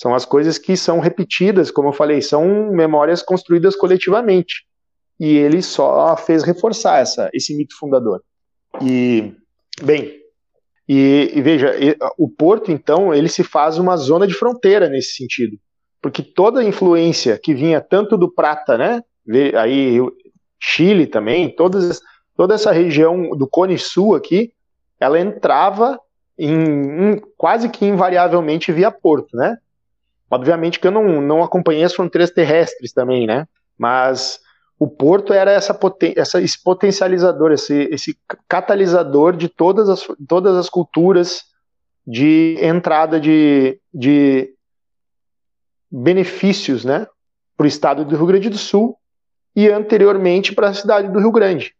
[0.00, 4.66] São as coisas que são repetidas, como eu falei, são memórias construídas coletivamente.
[5.18, 8.22] E ele só fez reforçar essa, esse mito fundador.
[8.80, 9.34] E,
[9.82, 10.20] bem,
[10.88, 11.74] e, e veja,
[12.16, 15.58] o Porto, então, ele se faz uma zona de fronteira nesse sentido.
[16.00, 19.02] Porque toda a influência que vinha tanto do Prata, né?
[19.58, 19.98] Aí
[20.58, 22.00] Chile também, todas,
[22.36, 24.52] toda essa região do Cone Sul aqui,
[24.98, 26.00] ela entrava
[26.38, 29.58] em, em, quase que invariavelmente via Porto, né?
[30.30, 33.46] Obviamente que eu não, não acompanhei as fronteiras terrestres também, né?
[33.78, 34.40] Mas
[34.78, 40.56] o Porto era essa poten essa, esse potencializador, esse, esse catalisador de todas as, todas
[40.56, 41.44] as culturas
[42.06, 44.54] de entrada de, de
[45.90, 47.06] benefícios né,
[47.56, 48.96] para o estado do Rio Grande do Sul
[49.56, 51.74] e anteriormente para a cidade do Rio Grande.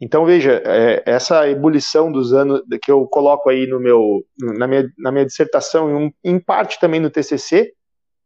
[0.00, 4.88] Então veja, é, essa ebulição dos anos que eu coloco aí no meu, na, minha,
[4.96, 7.72] na minha dissertação, em, um, em parte também no TCC,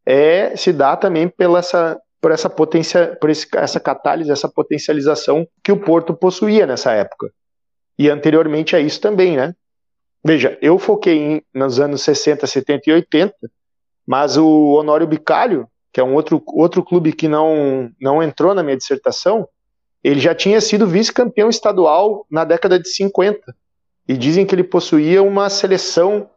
[0.04, 5.48] é, se dá também pela essa, por essa potência, por esse, essa catálise, essa potencialização
[5.64, 7.30] que o Porto possuía nessa época.
[7.98, 9.54] E anteriormente a isso também, né?
[10.22, 13.34] Veja, eu foquei em, nos anos 60, 70 e 80,
[14.06, 18.62] mas o Honório Bicalho, que é um outro, outro clube que não, não entrou na
[18.62, 19.46] minha dissertação,
[20.02, 23.54] ele já tinha sido vice-campeão estadual na década de 50.
[24.08, 26.28] E dizem que ele possuía uma seleção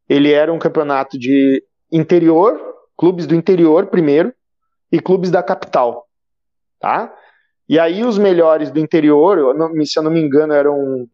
[0.08, 2.58] ele era um campeonato de interior,
[2.98, 4.34] clubes do interior primeiro,
[4.90, 6.08] e clubes da capital,
[6.80, 7.14] tá?
[7.70, 9.38] E aí os melhores do interior,
[9.86, 11.08] se eu não me engano, eram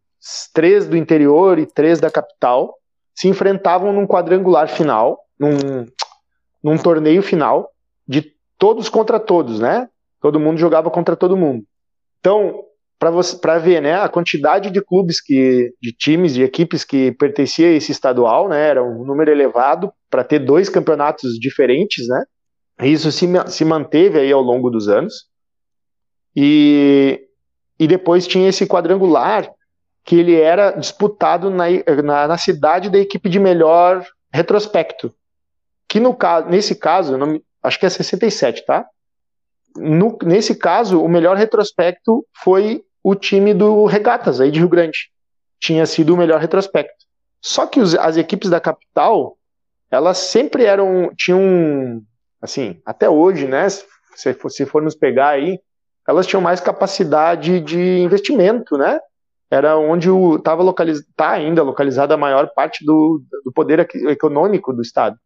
[0.54, 2.74] três do interior e três da capital,
[3.14, 5.86] se enfrentavam num quadrangular final, num,
[6.64, 7.70] num torneio final,
[8.08, 9.90] de todos contra todos, né?
[10.22, 11.64] Todo mundo jogava contra todo mundo.
[12.22, 12.64] Então,
[12.98, 17.72] para ver, né, a quantidade de clubes que, de times, de equipes que pertencia a
[17.72, 22.24] esse estadual, né, era um número elevado para ter dois campeonatos diferentes, né?
[22.82, 25.26] Isso se, se manteve aí ao longo dos anos.
[26.36, 27.28] E,
[27.80, 29.50] e depois tinha esse quadrangular
[30.04, 31.66] que ele era disputado na,
[32.04, 35.14] na, na cidade da equipe de melhor retrospecto.
[35.88, 38.86] Que no caso, nesse caso, não, acho que é 67, tá?
[39.76, 45.12] no, nesse caso, o melhor retrospecto foi o time do Regatas, aí de Rio Grande.
[45.60, 47.06] Tinha sido o melhor retrospecto.
[47.42, 49.38] Só que os, as equipes da capital,
[49.92, 52.02] elas sempre eram, tinham,
[52.42, 55.60] assim, até hoje, né, se, se formos pegar aí,
[56.08, 59.00] elas tinham mais capacidade de investimento, né?
[59.50, 64.82] Era onde estava localizado, tá ainda localizada a maior parte do, do poder econômico do
[64.82, 65.18] estado.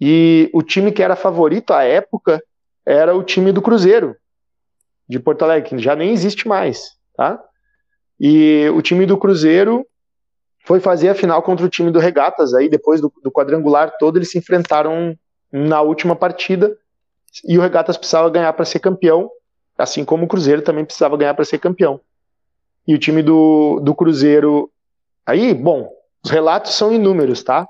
[0.00, 2.42] E o time que era favorito à época
[2.86, 4.16] era o time do Cruzeiro
[5.08, 7.42] de Porto Alegre, que já nem existe mais, tá?
[8.20, 9.86] E o time do Cruzeiro
[10.66, 14.18] foi fazer a final contra o time do Regatas, aí depois do, do quadrangular todo
[14.18, 15.16] eles se enfrentaram
[15.50, 16.76] na última partida
[17.44, 19.30] e o Regatas precisava ganhar para ser campeão,
[19.78, 22.00] assim como o Cruzeiro também precisava ganhar para ser campeão.
[22.86, 24.70] e o time do, do Cruzeiro.
[25.24, 25.88] Aí, bom,
[26.24, 27.68] os relatos são inúmeros, tá?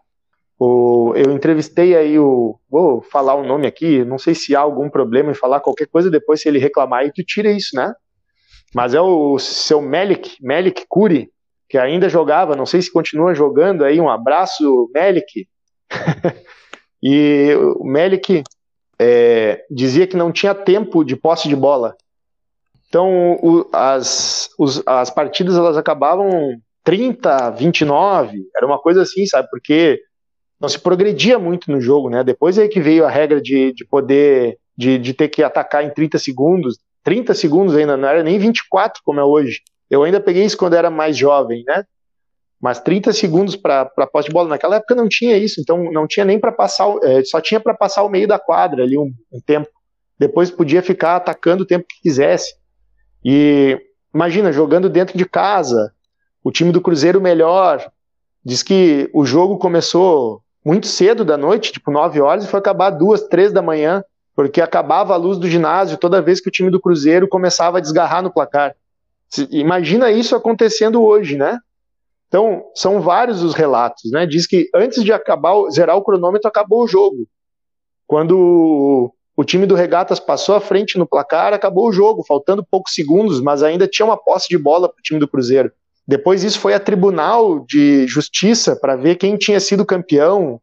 [0.58, 2.58] O, eu entrevistei aí o.
[2.70, 6.10] Vou falar o nome aqui, não sei se há algum problema em falar qualquer coisa,
[6.10, 7.92] depois se ele reclamar aí, tu tira isso, né?
[8.74, 11.30] Mas é o seu Melik, Melik Kuri,
[11.68, 15.48] que ainda jogava, não sei se continua jogando aí, um abraço, Melik.
[17.02, 18.42] e o Melik
[18.98, 21.94] é, dizia que não tinha tempo de posse de bola.
[22.88, 29.48] Então, o, as, os, as partidas elas acabavam 30, 29, era uma coisa assim, sabe?
[29.50, 30.00] Porque
[30.60, 32.24] não se progredia muito no jogo, né?
[32.24, 35.90] Depois é que veio a regra de, de poder, de, de ter que atacar em
[35.90, 36.78] 30 segundos.
[37.04, 39.60] 30 segundos ainda, não era nem 24 como é hoje.
[39.90, 41.84] Eu ainda peguei isso quando era mais jovem, né?
[42.60, 44.48] Mas 30 segundos para posse de bola.
[44.48, 47.74] Naquela época não tinha isso, então não tinha nem para passar, é, só tinha para
[47.74, 49.68] passar o meio da quadra ali um, um, tempo.
[50.18, 52.54] Depois podia ficar atacando o tempo que quisesse.
[53.24, 53.80] E
[54.12, 55.92] imagina, jogando dentro de casa,
[56.42, 57.88] o time do Cruzeiro melhor.
[58.44, 62.90] Diz que o jogo começou muito cedo da noite, tipo 9 horas, e foi acabar
[62.90, 64.02] duas, três da manhã,
[64.34, 67.80] porque acabava a luz do ginásio toda vez que o time do Cruzeiro começava a
[67.80, 68.74] desgarrar no placar.
[69.50, 71.58] Imagina isso acontecendo hoje, né?
[72.28, 74.26] Então, são vários os relatos, né?
[74.26, 77.26] Diz que antes de acabar, zerar o cronômetro, acabou o jogo.
[78.06, 82.92] Quando o time do Regatas passou à frente no placar, acabou o jogo, faltando poucos
[82.92, 85.72] segundos, mas ainda tinha uma posse de bola para o time do Cruzeiro.
[86.06, 90.60] Depois isso foi a Tribunal de Justiça para ver quem tinha sido campeão.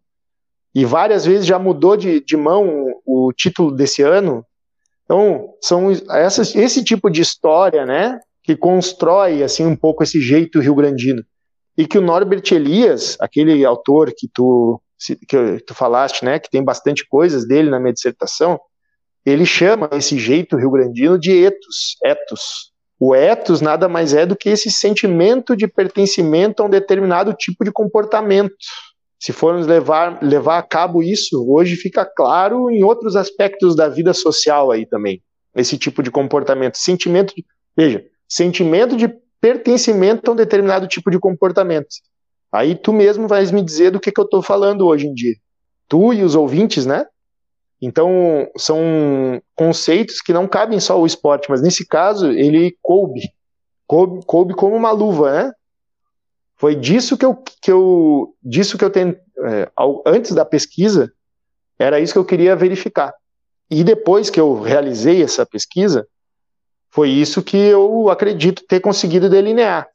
[0.74, 4.46] E várias vezes já mudou de, de mão o título desse ano.
[5.06, 10.60] Então, são essas, esse tipo de história, né, que constrói assim um pouco esse jeito
[10.60, 11.24] rio-grandino.
[11.78, 14.82] E que o Norbert Elias, aquele autor que tu
[15.28, 18.58] que tu falaste, né, que tem bastante coisas dele na minha dissertação,
[19.26, 24.50] ele chama esse jeito rio-grandino de etos, etos, o ethos nada mais é do que
[24.50, 28.56] esse sentimento de pertencimento a um determinado tipo de comportamento.
[29.20, 34.14] Se formos levar, levar a cabo isso, hoje fica claro em outros aspectos da vida
[34.14, 35.22] social aí também.
[35.56, 36.78] Esse tipo de comportamento.
[36.78, 37.44] Sentimento de,
[37.76, 39.14] veja, sentimento de
[39.46, 41.90] pertencimento a um determinado tipo de comportamento.
[42.52, 45.36] Aí tu mesmo vais me dizer do que, que eu estou falando hoje em dia.
[45.88, 47.06] Tu e os ouvintes, né?
[47.80, 53.22] Então, são conceitos que não cabem só ao esporte, mas nesse caso ele coube,
[53.86, 55.52] coube, coube como uma luva, né?
[56.58, 59.70] Foi disso que eu, que eu, disso que eu tenho, é,
[60.08, 61.12] antes da pesquisa,
[61.78, 63.14] era isso que eu queria verificar.
[63.70, 66.08] E depois que eu realizei essa pesquisa,
[66.96, 69.86] foi isso que eu acredito ter conseguido delinear.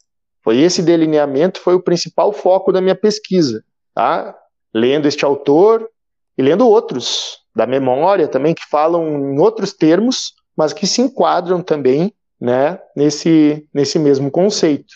[0.44, 4.36] Foi esse delineamento foi o principal foco da minha pesquisa, tá?
[4.74, 5.88] Lendo este autor
[6.36, 11.62] e lendo outros, da memória também, que falam em outros termos, mas que se enquadram
[11.62, 14.92] também né, nesse, nesse mesmo conceito.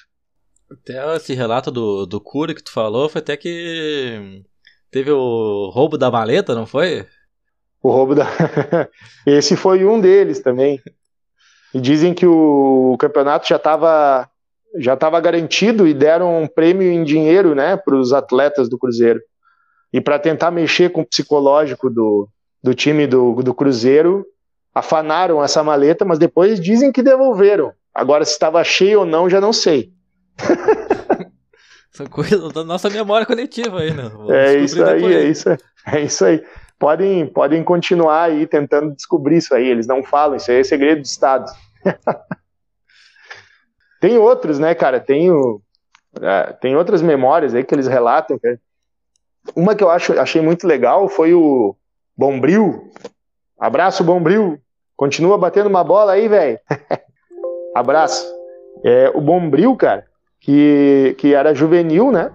[0.70, 4.42] Até esse relato do, do Cura que tu falou foi até que
[4.90, 7.06] teve o roubo da maleta, não foi?
[7.82, 8.26] O roubo da.
[9.26, 10.78] esse foi um deles também.
[11.74, 14.28] E dizem que o campeonato já estava
[14.76, 19.20] já estava garantido e deram um prêmio em dinheiro né, para os atletas do Cruzeiro.
[19.92, 22.28] E para tentar mexer com o psicológico do,
[22.62, 24.26] do time do, do Cruzeiro
[24.74, 27.72] afanaram essa maleta, mas depois dizem que devolveram.
[27.94, 29.92] Agora, se estava cheio ou não, já não sei.
[31.92, 34.10] São coisas da nossa memória coletiva aí, né?
[34.12, 35.48] Vamos é isso aí, é isso,
[35.86, 36.42] é isso aí.
[36.84, 39.66] Podem, podem continuar aí tentando descobrir isso aí.
[39.66, 41.50] Eles não falam, isso aí é segredo de Estado.
[44.02, 45.00] tem outros, né, cara?
[45.00, 45.62] Tem, o,
[46.20, 48.38] é, tem outras memórias aí que eles relatam.
[48.38, 48.60] Cara.
[49.56, 51.74] Uma que eu acho, achei muito legal foi o,
[52.14, 52.92] Bombril.
[53.58, 54.60] Abraço, Bombril.
[54.94, 56.60] Continua batendo uma bola aí, velho.
[57.74, 58.30] Abraço.
[58.84, 60.04] É, o Bombril, cara,
[60.38, 62.30] que, que era juvenil, né?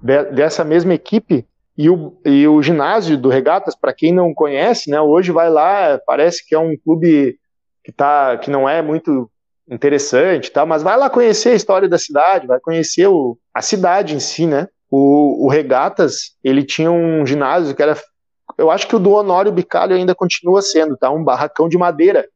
[0.00, 1.44] De, dessa mesma equipe.
[1.78, 5.00] E o, e o ginásio do Regatas, para quem não conhece, né?
[5.00, 7.38] Hoje vai lá, parece que é um clube
[7.84, 9.30] que, tá, que não é muito
[9.70, 10.66] interessante, tá?
[10.66, 14.46] mas vai lá conhecer a história da cidade, vai conhecer o, a cidade em si,
[14.46, 14.66] né?
[14.90, 17.94] O, o Regatas, ele tinha um ginásio que era
[18.58, 21.10] eu acho que o do Honório Bicalho ainda continua sendo, tá?
[21.10, 22.28] Um barracão de madeira.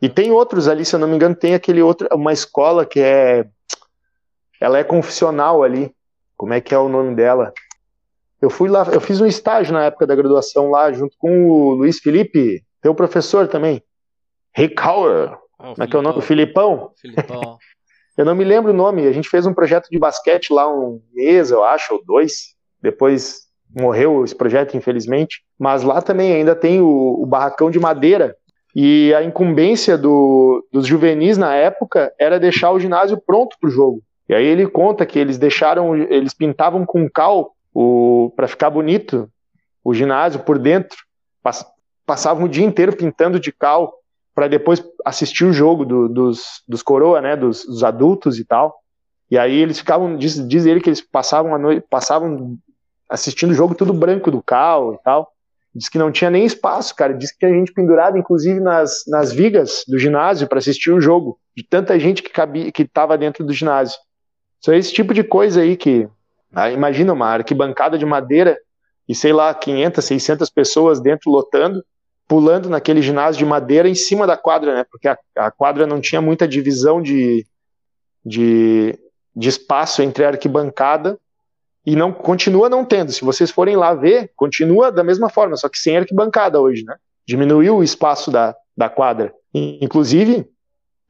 [0.00, 3.00] E tem outros ali, se eu não me engano, tem aquele outro, uma escola que
[3.00, 3.44] é.
[4.60, 5.92] Ela é confissional ali.
[6.36, 7.52] Como é que é o nome dela?
[8.40, 11.74] Eu fui lá, eu fiz um estágio na época da graduação lá, junto com o
[11.74, 13.82] Luiz Felipe, teu professor também.
[14.56, 15.36] Ricauer.
[15.58, 16.18] Oh, Como é que é o nome?
[16.18, 16.92] O Filipão?
[17.00, 17.58] Filipão.
[18.16, 19.06] eu não me lembro o nome.
[19.06, 22.54] A gente fez um projeto de basquete lá um mês, eu acho, ou dois.
[22.80, 25.42] Depois morreu esse projeto, infelizmente.
[25.58, 28.36] Mas lá também ainda tem o, o barracão de madeira.
[28.74, 33.72] E a incumbência do, dos juvenis na época era deixar o ginásio pronto para o
[33.72, 34.02] jogo.
[34.28, 37.54] E aí ele conta que eles deixaram, eles pintavam com cal
[38.34, 39.30] para ficar bonito
[39.84, 40.96] o ginásio por dentro.
[41.42, 41.64] Pass,
[42.04, 43.94] passavam o dia inteiro pintando de cal
[44.34, 48.74] para depois assistir o jogo do, dos, dos coroa, né, dos, dos, adultos e tal.
[49.30, 52.56] E aí eles ficavam, diz, diz ele que eles passavam a noite, passavam
[53.08, 55.32] assistindo o jogo tudo branco do cal e tal.
[55.74, 57.14] Diz que não tinha nem espaço, cara.
[57.14, 61.38] Diz que tinha gente pendurada, inclusive, nas, nas vigas do ginásio para assistir o jogo.
[61.56, 63.98] De tanta gente que cabia, que estava dentro do ginásio.
[64.60, 66.08] Só esse tipo de coisa aí que.
[66.54, 68.58] Ah, imagina uma arquibancada de madeira
[69.08, 71.82] e sei lá, 500, 600 pessoas dentro lotando,
[72.26, 74.84] pulando naquele ginásio de madeira em cima da quadra, né?
[74.90, 77.46] Porque a, a quadra não tinha muita divisão de,
[78.24, 78.98] de,
[79.34, 81.18] de espaço entre a arquibancada
[81.86, 83.12] e não continua não tendo.
[83.12, 86.94] Se vocês forem lá ver, continua da mesma forma, só que sem arquibancada hoje, né?
[87.26, 89.32] Diminuiu o espaço da, da quadra.
[89.54, 90.46] Inclusive,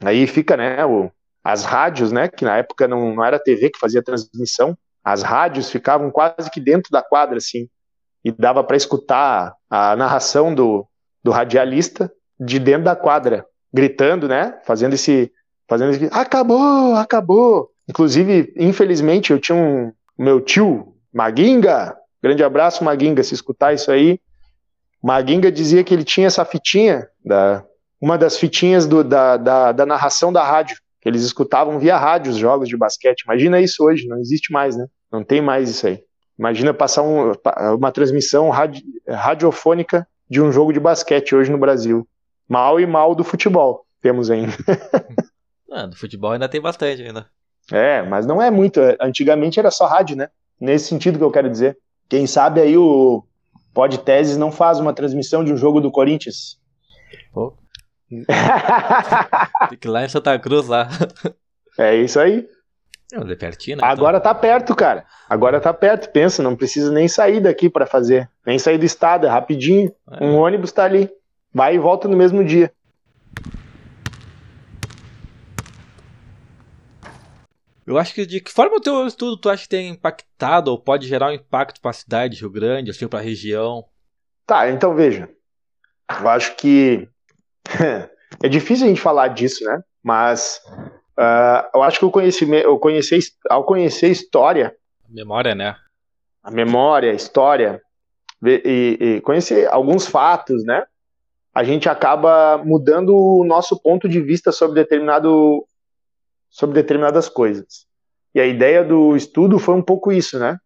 [0.00, 1.10] aí fica, né, o,
[1.42, 4.76] as rádios, né, que na época não, não era TV que fazia transmissão,
[5.12, 7.66] as rádios ficavam quase que dentro da quadra, assim,
[8.22, 10.86] e dava para escutar a narração do,
[11.24, 15.32] do radialista de dentro da quadra, gritando, né, fazendo esse,
[15.66, 17.70] fazendo esse, acabou, acabou.
[17.88, 24.20] Inclusive, infelizmente, eu tinha um, meu tio, Maguinga, grande abraço, Maguinga, se escutar isso aí.
[25.02, 27.64] Maguinga dizia que ele tinha essa fitinha, da,
[27.98, 32.30] uma das fitinhas do, da, da, da narração da rádio, que eles escutavam via rádio
[32.30, 33.22] os jogos de basquete.
[33.22, 34.86] Imagina isso hoje, não existe mais, né?
[35.10, 36.02] Não tem mais isso aí.
[36.38, 37.32] Imagina passar um,
[37.76, 42.06] uma transmissão radi, radiofônica de um jogo de basquete hoje no Brasil.
[42.48, 44.52] Mal e mal do futebol temos ainda.
[45.70, 47.26] ah, do futebol ainda tem bastante ainda.
[47.70, 48.80] É, mas não é muito.
[49.00, 50.30] Antigamente era só rádio, né?
[50.60, 51.76] Nesse sentido que eu quero dizer.
[52.08, 53.22] Quem sabe aí o
[53.74, 56.58] Pod Teses não faz uma transmissão de um jogo do Corinthians.
[57.32, 57.54] Pô.
[59.68, 60.88] Tem que ir lá em Santa Cruz lá.
[61.78, 62.48] É isso aí.
[63.10, 63.82] É pertinho, né?
[63.84, 64.32] Agora então.
[64.32, 65.06] tá perto, cara.
[65.28, 66.10] Agora tá perto.
[66.10, 68.28] Pensa, não precisa nem sair daqui para fazer.
[68.44, 69.90] Nem sair do estado, é rapidinho.
[70.10, 70.24] É.
[70.24, 71.10] Um ônibus tá ali.
[71.52, 72.70] Vai e volta no mesmo dia.
[77.86, 80.78] Eu acho que de que forma o teu estudo tu acha que tem impactado ou
[80.78, 83.82] pode gerar um impacto para a cidade de Rio Grande, assim, para a região?
[84.46, 85.30] Tá, então veja.
[86.20, 87.08] Eu acho que
[88.42, 89.82] é difícil a gente falar disso, né?
[90.02, 90.60] Mas
[91.18, 93.18] uh, eu acho que o conhecimento, eu conhecer,
[93.50, 94.74] ao conhecer história,
[95.08, 95.76] a memória, né?
[96.42, 97.82] A memória, a história
[98.44, 100.84] e, e conhecer alguns fatos, né?
[101.54, 105.66] A gente acaba mudando o nosso ponto de vista sobre determinado
[106.50, 107.86] sobre determinadas coisas.
[108.34, 110.58] E a ideia do estudo foi um pouco isso, né?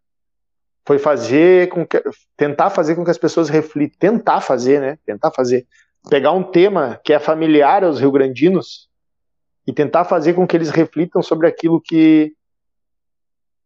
[0.85, 2.01] Foi fazer com que,
[2.37, 4.97] tentar fazer com que as pessoas reflitam, tentar fazer, né?
[5.05, 5.65] Tentar fazer,
[6.09, 8.89] pegar um tema que é familiar aos rio-grandinos
[9.65, 12.33] e tentar fazer com que eles reflitam sobre aquilo que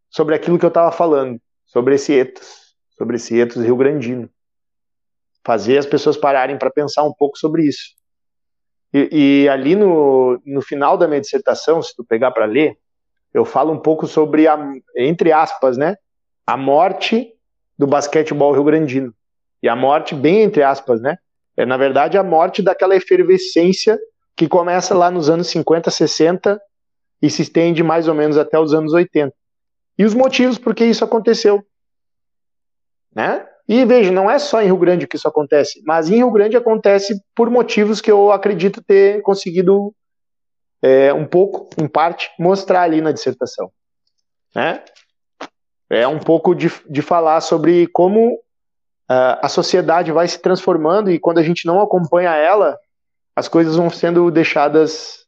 [0.10, 4.30] sobre aquilo que eu estava falando, sobre esse etos, sobre esse etos rio-grandino.
[5.46, 7.96] Fazer as pessoas pararem para pensar um pouco sobre isso.
[8.94, 12.78] E, e, ali no, no final da minha dissertação, se tu pegar para ler,
[13.34, 14.58] eu falo um pouco sobre a,
[14.96, 15.98] entre aspas, né,
[16.46, 17.34] a morte
[17.78, 19.14] do basquetebol rio-grandino.
[19.62, 21.18] E a morte, bem entre aspas, né,
[21.56, 24.00] é na verdade a morte daquela efervescência
[24.38, 26.62] que começa lá nos anos 50, 60
[27.20, 29.34] e se estende mais ou menos até os anos 80.
[29.98, 31.66] E os motivos por que isso aconteceu,
[33.14, 33.46] né?
[33.68, 36.56] E veja, não é só em Rio Grande que isso acontece, mas em Rio Grande
[36.56, 39.94] acontece por motivos que eu acredito ter conseguido
[40.82, 43.70] é, um pouco, em parte, mostrar ali na dissertação.
[44.56, 44.84] Né?
[45.90, 51.20] É um pouco de, de falar sobre como uh, a sociedade vai se transformando e
[51.20, 52.78] quando a gente não acompanha ela,
[53.38, 55.20] as coisas vão sendo deixadas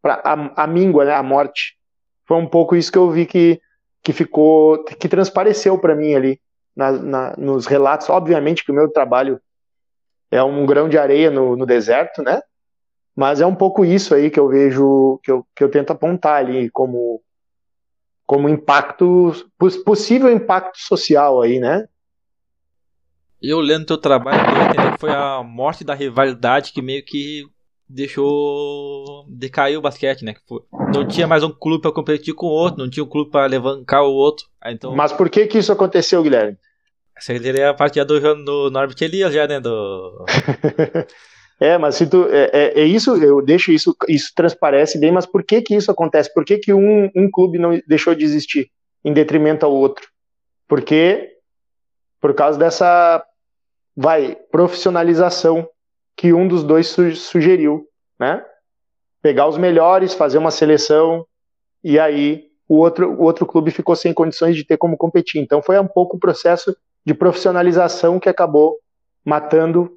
[0.00, 1.76] para a, a míngua, né, a morte.
[2.26, 3.60] Foi um pouco isso que eu vi que,
[4.02, 6.40] que ficou, que transpareceu para mim ali
[6.74, 8.08] na, na, nos relatos.
[8.08, 9.38] Obviamente que o meu trabalho
[10.30, 12.40] é um grão de areia no, no, deserto, né?
[13.14, 16.36] Mas é um pouco isso aí que eu vejo, que eu, que eu tento apontar
[16.36, 17.20] ali como,
[18.24, 19.30] como impacto,
[19.84, 21.86] possível impacto social aí, né?
[23.42, 27.44] Eu lendo teu trabalho, eu que foi a morte da rivalidade que meio que
[27.88, 30.34] deixou decair o basquete, né?
[30.94, 33.46] Não tinha mais um clube para competir com o outro, não tinha um clube para
[33.46, 34.46] levantar o outro.
[34.64, 34.94] Então...
[34.94, 36.56] Mas por que que isso aconteceu, Guilherme?
[37.16, 39.58] Essa seria a partida do, do Norbert Elias já, né?
[39.58, 40.24] Do...
[41.60, 45.26] é, mas se tu, é, é, é, isso, eu deixo isso, isso transparece bem, mas
[45.26, 46.32] por que que isso acontece?
[46.32, 48.70] Por que que um, um clube não deixou de existir
[49.04, 50.06] em detrimento ao outro?
[50.68, 51.28] Porque
[52.20, 53.22] por causa dessa
[53.96, 55.68] vai profissionalização
[56.16, 57.86] que um dos dois su sugeriu,
[58.18, 58.44] né?
[59.20, 61.26] Pegar os melhores, fazer uma seleção
[61.82, 65.40] e aí o outro, o outro clube ficou sem condições de ter como competir.
[65.40, 68.78] Então foi um pouco o processo de profissionalização que acabou
[69.24, 69.94] matando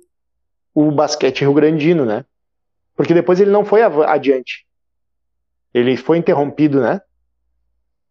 [0.74, 2.26] o basquete rio-grandino, né?
[2.96, 4.66] Porque depois ele não foi adiante.
[5.74, 7.02] Ele foi interrompido, né?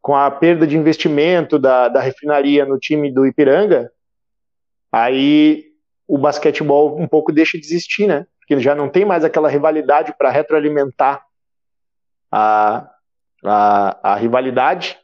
[0.01, 3.91] Com a perda de investimento da, da refinaria no time do Ipiranga,
[4.93, 5.74] aí
[6.07, 8.27] o basquetebol um pouco deixa de existir, né?
[8.39, 11.25] Porque já não tem mais aquela rivalidade para retroalimentar
[12.31, 12.91] a,
[13.45, 14.99] a, a rivalidade.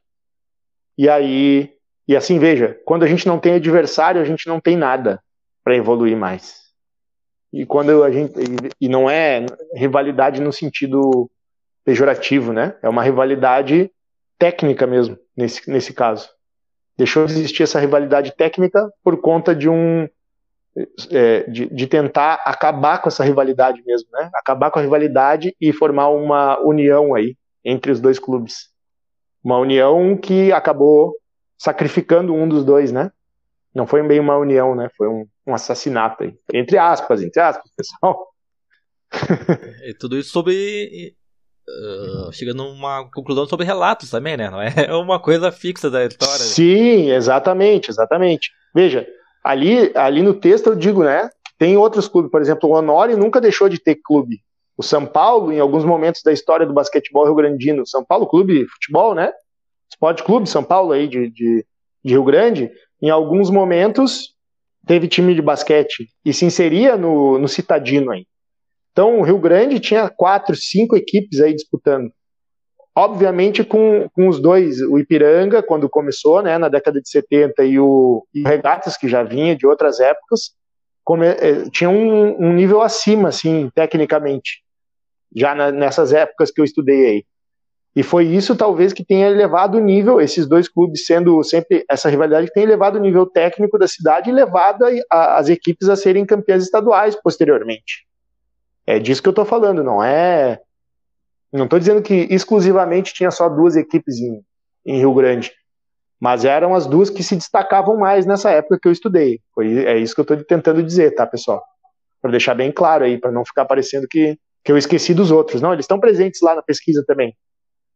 [0.99, 1.73] E aí,
[2.07, 5.23] e assim, veja, quando a gente não tem adversário, a gente não tem nada
[5.65, 6.61] para evoluir mais.
[7.53, 8.35] E quando a gente
[8.81, 9.45] e não é
[9.75, 11.31] rivalidade no sentido
[11.85, 12.77] pejorativo, né?
[12.83, 13.91] É uma rivalidade
[14.39, 16.29] técnica mesmo nesse nesse caso.
[16.97, 20.09] Deixou de existir essa rivalidade técnica por conta de um
[21.11, 24.31] é, de, de, tentar acabar com essa rivalidade mesmo, né?
[24.35, 28.69] Acabar com a rivalidade e formar uma união aí entre os dois clubes.
[29.43, 31.15] Uma união que acabou
[31.59, 33.11] sacrificando um dos dois, né?
[33.75, 34.89] Não foi bem uma união, né?
[34.97, 36.35] Foi um, um assassinato aí.
[36.53, 38.29] Entre aspas, entre aspas, pessoal.
[39.85, 41.15] e tudo isso sobre.
[41.69, 44.51] Uh, chega numa conclusão sobre relatos também, né?
[44.51, 46.45] Não é uma coisa fixa da história.
[46.45, 48.51] Sim, exatamente, exatamente.
[48.75, 49.07] Veja,
[49.43, 51.31] ali, ali no texto eu digo, né?
[51.59, 54.41] Tem outros clubes, por exemplo, o Honório nunca deixou de ter clube.
[54.77, 58.67] O São Paulo, em alguns momentos da história do basquetebol rio-grandino, São Paulo Clube de
[58.67, 59.31] Futebol, né?
[59.91, 61.67] Esporte Clube São Paulo aí de, de,
[62.03, 62.71] de Rio Grande,
[63.03, 64.35] em alguns momentos
[64.87, 68.27] teve time de basquete e se inseria no, no Citadino aí.
[68.93, 72.11] Então o Rio Grande tinha quatro, cinco equipes aí disputando.
[73.01, 77.79] Obviamente com, com os dois, o Ipiranga, quando começou, né, na década de 70, e
[77.79, 80.51] o, e o Regatas, que já vinha de outras épocas,
[81.03, 84.63] come, eh, tinha um, um, nível acima, assim, tecnicamente,
[85.35, 87.25] já na, nessas épocas que eu estudei aí.
[87.97, 92.11] E foi isso, talvez, que tenha elevado o nível, esses dois clubes sendo sempre essa
[92.11, 95.89] rivalidade, que tem elevado o nível técnico da cidade e levado a, a, as equipes
[95.89, 98.07] a serem campeãs estaduais posteriormente.
[98.87, 100.61] É disso que eu estou falando, não é.
[101.53, 104.41] Não estou dizendo que exclusivamente tinha só duas equipes em,
[104.87, 105.53] em Rio Grande,
[106.21, 109.41] mas eram as duas que se destacavam mais nessa época que eu estudei.
[109.55, 111.63] Foi, é isso que eu estou tentando dizer, tá, pessoal?
[112.21, 115.61] Para deixar bem claro aí, para não ficar parecendo que, que eu esqueci dos outros.
[115.61, 117.35] Não, eles estão presentes lá na pesquisa também.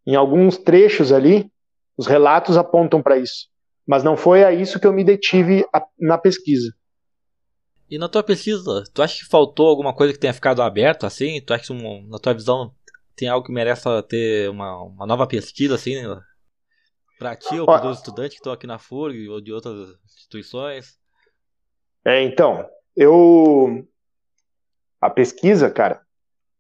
[0.06, 1.50] Em alguns trechos ali,
[1.96, 3.48] os relatos apontam para isso.
[3.86, 6.72] Mas não foi a isso que eu me detive a, na pesquisa.
[7.90, 11.40] E na tua pesquisa, tu acha que faltou alguma coisa que tenha ficado aberto assim?
[11.40, 12.72] Tu acha que, um, na tua visão,
[13.16, 15.94] tem algo que merece ter uma, uma nova pesquisa assim?
[17.18, 20.98] Para ti ou para os estudantes que estão aqui na FURG ou de outras instituições?
[22.04, 23.86] É, então, eu.
[25.00, 26.00] A pesquisa, cara,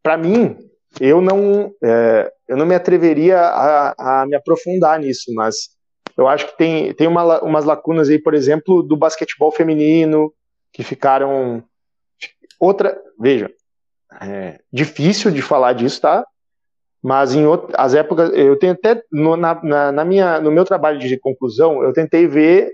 [0.02, 0.56] para mim,
[1.00, 5.70] eu não, é, eu não me atreveria a, a, me aprofundar nisso, mas
[6.16, 10.32] eu acho que tem, tem uma, umas lacunas aí, por exemplo, do basquetebol feminino,
[10.72, 11.64] que ficaram.
[12.60, 13.00] Outra.
[13.18, 13.50] Veja,
[14.20, 16.24] é difícil de falar disso, tá?
[17.04, 18.30] Mas em outras, as épocas.
[18.32, 19.02] Eu tenho até.
[19.12, 22.72] No, na, na, na, minha, no meu trabalho de conclusão, eu tentei ver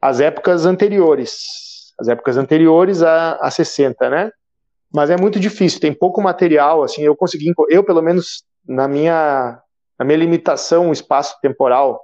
[0.00, 1.92] as épocas anteriores.
[2.00, 4.30] As épocas anteriores a, a 60, né?
[4.96, 9.60] mas é muito difícil, tem pouco material, assim, eu consegui, eu pelo menos na minha,
[9.98, 12.02] na minha limitação espaço-temporal,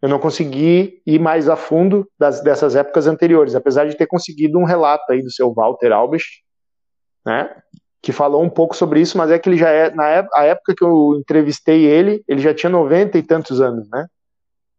[0.00, 4.58] eu não consegui ir mais a fundo das, dessas épocas anteriores, apesar de ter conseguido
[4.58, 6.44] um relato aí do seu Walter Albrecht,
[7.26, 7.50] né,
[8.04, 10.06] que falou um pouco sobre isso, mas é que ele já é, na
[10.44, 14.06] época, que eu entrevistei ele, ele já tinha 90 e tantos anos, né,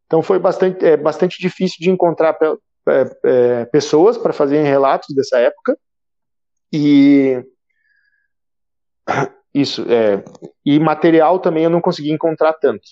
[0.05, 2.38] então foi bastante, é, bastante difícil de encontrar
[2.88, 5.76] é, é, pessoas para fazerem relatos dessa época,
[6.71, 7.43] e
[9.51, 10.23] isso, é,
[10.63, 12.84] e material também eu não consegui encontrar tanto.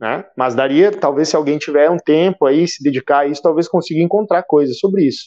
[0.00, 0.24] Né?
[0.34, 4.00] Mas daria, talvez se alguém tiver um tempo aí, se dedicar a isso, talvez consiga
[4.00, 5.26] encontrar coisas sobre isso.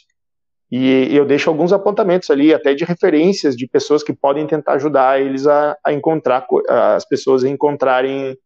[0.72, 5.20] E eu deixo alguns apontamentos ali, até de referências de pessoas que podem tentar ajudar
[5.20, 8.38] eles a, a encontrar, as pessoas a encontrarem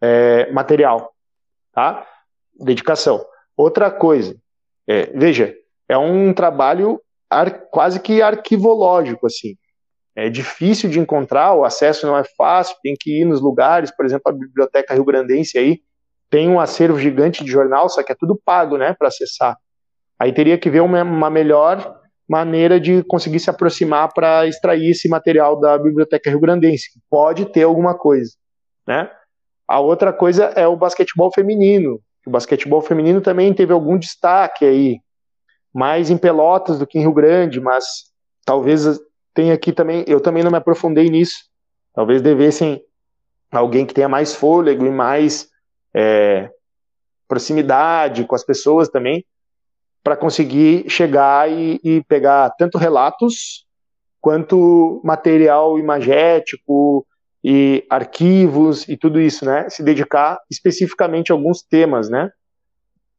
[0.00, 1.12] é, material,
[1.74, 2.06] tá?
[2.58, 3.22] Dedicação.
[3.54, 4.34] Outra coisa,
[4.88, 5.54] é, veja,
[5.86, 6.98] é um trabalho
[7.70, 9.54] quase que arquivológico, assim.
[10.14, 14.06] É difícil de encontrar, o acesso não é fácil, tem que ir nos lugares, por
[14.06, 15.80] exemplo, a Biblioteca Rio Grandense aí
[16.30, 19.56] tem um acervo gigante de jornal, só que é tudo pago, né, para acessar.
[20.18, 25.08] Aí teria que ver uma, uma melhor maneira de conseguir se aproximar para extrair esse
[25.08, 28.32] material da Biblioteca Rio Grandense, pode ter alguma coisa,
[28.86, 29.10] né?
[29.68, 32.00] A outra coisa é o basquetebol feminino.
[32.26, 34.98] O basquetebol feminino também teve algum destaque aí,
[35.72, 37.84] mais em Pelotas do que em Rio Grande, mas
[38.44, 38.84] talvez
[39.34, 41.44] tem aqui também, eu também não me aprofundei nisso.
[41.94, 42.82] Talvez devessem
[43.52, 45.48] alguém que tenha mais fôlego e mais
[45.94, 46.50] é,
[47.28, 49.24] proximidade com as pessoas também,
[50.06, 53.66] para conseguir chegar e, e, pegar tanto relatos
[54.20, 57.04] quanto material imagético
[57.42, 59.68] e arquivos e tudo isso, né?
[59.68, 62.30] Se dedicar especificamente a alguns temas, né?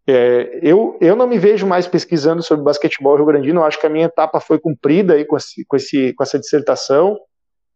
[0.08, 4.06] É, eu, eu não me vejo mais pesquisando sobre basquetebol rio-grandino, acho que a minha
[4.06, 7.20] etapa foi cumprida aí com, esse, com, esse, com essa dissertação.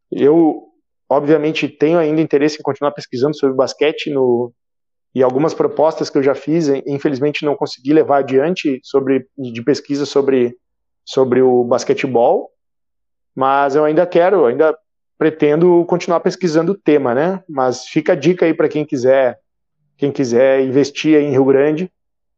[0.09, 0.69] Eu,
[1.09, 4.53] obviamente, tenho ainda interesse em continuar pesquisando sobre basquete no,
[5.13, 10.05] e algumas propostas que eu já fiz, infelizmente não consegui levar adiante sobre, de pesquisa
[10.05, 10.55] sobre,
[11.03, 12.49] sobre o basquetebol,
[13.35, 14.77] mas eu ainda quero, ainda
[15.17, 17.43] pretendo continuar pesquisando o tema, né?
[17.47, 19.37] Mas fica a dica aí para quem quiser,
[19.97, 21.91] quem quiser investir em Rio Grande,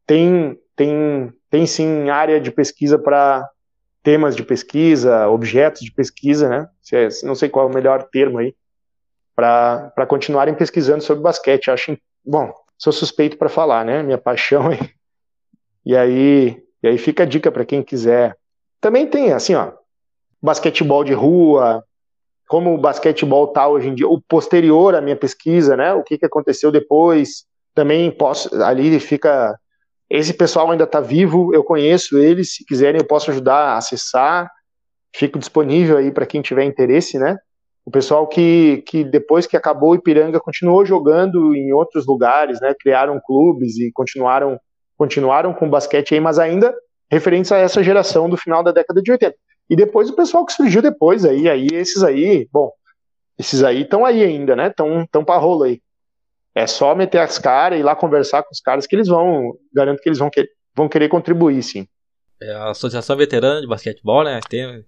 [0.06, 3.48] tem, tem, tem sim área de pesquisa para
[4.02, 6.68] temas de pesquisa, objetos de pesquisa, né?
[6.92, 8.54] É, não sei qual é o melhor termo aí,
[9.34, 11.70] para continuarem pesquisando sobre basquete.
[11.70, 14.02] Acho, bom, sou suspeito para falar, né?
[14.02, 14.70] Minha paixão.
[15.86, 18.34] E aí, e aí fica a dica para quem quiser.
[18.80, 19.72] Também tem, assim, ó,
[20.42, 21.84] basquetebol de rua,
[22.48, 25.92] como o basquetebol tá hoje em dia, o posterior à minha pesquisa, né?
[25.92, 27.44] O que, que aconteceu depois.
[27.74, 29.58] Também posso, ali fica
[30.08, 34.50] esse pessoal ainda está vivo, eu conheço eles, se quiserem eu posso ajudar a acessar,
[35.14, 37.36] fico disponível aí para quem tiver interesse, né?
[37.86, 42.74] O pessoal que, que depois que acabou o Ipiranga continuou jogando em outros lugares, né?
[42.78, 44.58] Criaram clubes e continuaram
[44.96, 46.72] continuaram com basquete aí, mas ainda
[47.10, 49.34] referentes a essa geração do final da década de 80.
[49.68, 52.70] E depois o pessoal que surgiu depois aí, aí esses aí, bom,
[53.38, 54.68] esses aí estão aí ainda, né?
[54.68, 55.80] Estão tão para rolo aí.
[56.54, 59.52] É só meter as caras e ir lá conversar com os caras que eles vão,
[59.72, 61.86] garanto que eles vão, que, vão querer contribuir, sim.
[62.40, 64.38] É a Associação Veterana de Basquetebol, né?
[64.48, 64.84] Tem,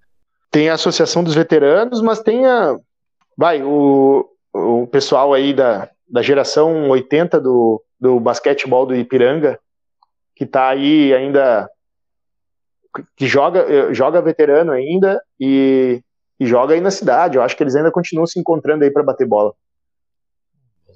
[0.50, 2.76] tem a Associação dos Veteranos, mas tem a.
[3.36, 9.58] Vai, o, o pessoal aí da, da geração 80 do, do basquetebol do Ipiranga,
[10.34, 11.68] que tá aí ainda.
[13.16, 16.00] que joga, joga veterano ainda e,
[16.40, 17.36] e joga aí na cidade.
[17.36, 19.54] Eu acho que eles ainda continuam se encontrando aí para bater bola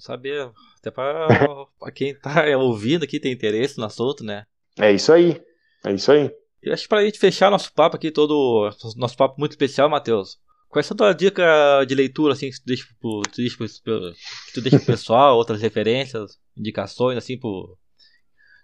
[0.00, 0.50] saber.
[0.78, 1.28] Até pra
[1.94, 4.46] quem tá ouvindo aqui tem interesse no assunto, né?
[4.78, 5.40] É isso aí.
[5.84, 6.30] É isso aí.
[6.62, 8.70] E acho que pra gente fechar nosso papo aqui, todo.
[8.96, 10.38] Nosso papo muito especial, Matheus.
[10.70, 14.12] Qual é a tua dica de leitura, assim, que tu deixa pro, tu deixa pro,
[14.46, 17.76] que tu deixa pro pessoal, outras referências, indicações, assim, pro,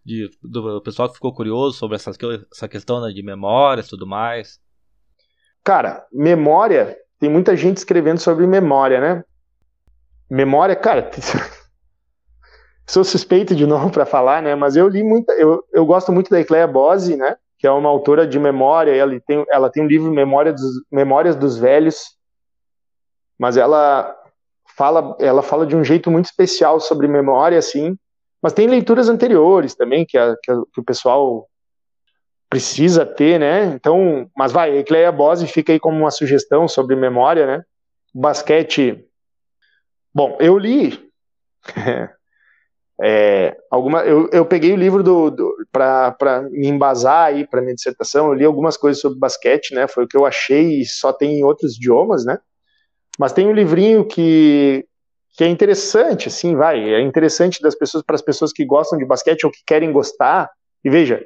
[0.05, 4.61] de, do pessoal que ficou curioso sobre essa, questão né, de memória e tudo mais?
[5.65, 9.25] Cara, memória, tem muita gente escrevendo sobre memória, né?
[10.31, 11.11] Memória, cara,
[12.87, 14.55] sou suspeito de novo para falar, né?
[14.55, 17.37] Mas eu li muita, eu, eu gosto muito da Ecleia Bose, né?
[17.67, 18.95] Que é uma autora de memória.
[18.95, 22.17] Ela tem, ela tem um livro Memória dos, Memórias dos Velhos,
[23.37, 24.17] mas ela
[24.77, 27.99] fala, ela fala de um jeito muito especial sobre memória, assim.
[28.41, 31.49] Mas tem leituras anteriores também que, a, que, a, que o pessoal
[32.49, 33.65] precisa ter, né?
[33.65, 37.65] Então, mas vai, Ecleia Bose fica aí como uma sugestão sobre memória, né?
[38.15, 39.05] Basquete
[40.15, 41.11] Bom, eu li.
[43.03, 47.75] é, alguma, eu, eu peguei o livro do, do para me embasar aí para minha
[47.75, 48.29] dissertação.
[48.29, 49.87] Eu li algumas coisas sobre basquete, né?
[49.87, 52.39] Foi o que eu achei e só tem em outros idiomas, né?
[53.19, 54.87] Mas tem um livrinho que,
[55.37, 56.95] que é interessante, assim, vai.
[56.95, 60.51] É interessante das pessoas para as pessoas que gostam de basquete ou que querem gostar.
[60.83, 61.23] E veja,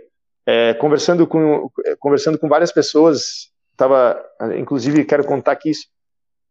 [0.46, 4.20] é, conversando com conversando com várias pessoas, tava,
[4.56, 5.86] inclusive quero contar aqui isso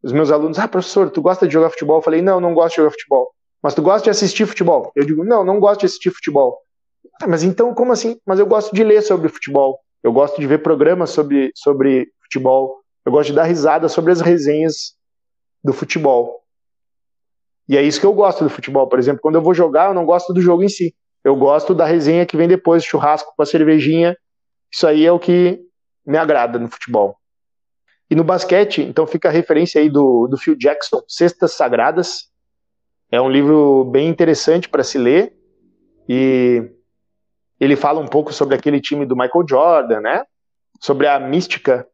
[0.02, 1.98] os meus alunos, ah, professor, tu gosta de jogar futebol?
[1.98, 3.34] Eu falei, não, não gosto de jogar futebol.
[3.62, 4.92] Mas tu gosta de assistir futebol?
[4.96, 6.60] Eu digo, não, não gosto de assistir futebol.
[7.22, 8.18] Ah, mas então, como assim?
[8.26, 9.80] Mas eu gosto de ler sobre futebol.
[10.02, 12.80] Eu gosto de ver programas sobre, sobre futebol.
[13.06, 14.94] Eu gosto de dar risada sobre as resenhas
[15.64, 16.42] do futebol.
[17.68, 18.88] E é isso que eu gosto do futebol.
[18.88, 20.96] Por exemplo, quando eu vou jogar, eu não gosto do jogo em si.
[21.24, 24.18] Eu gosto da resenha que vem depois, churrasco com a cervejinha.
[24.72, 25.60] Isso aí é o que
[26.06, 27.18] me agrada no futebol.
[28.10, 32.29] E no basquete, então fica a referência aí do, do Phil Jackson, Cestas Sagradas.
[33.12, 35.34] É um livro bem interessante para se ler.
[36.08, 36.70] E
[37.60, 40.24] ele fala um pouco sobre aquele time do Michael Jordan, né?
[40.80, 41.88] Sobre a mística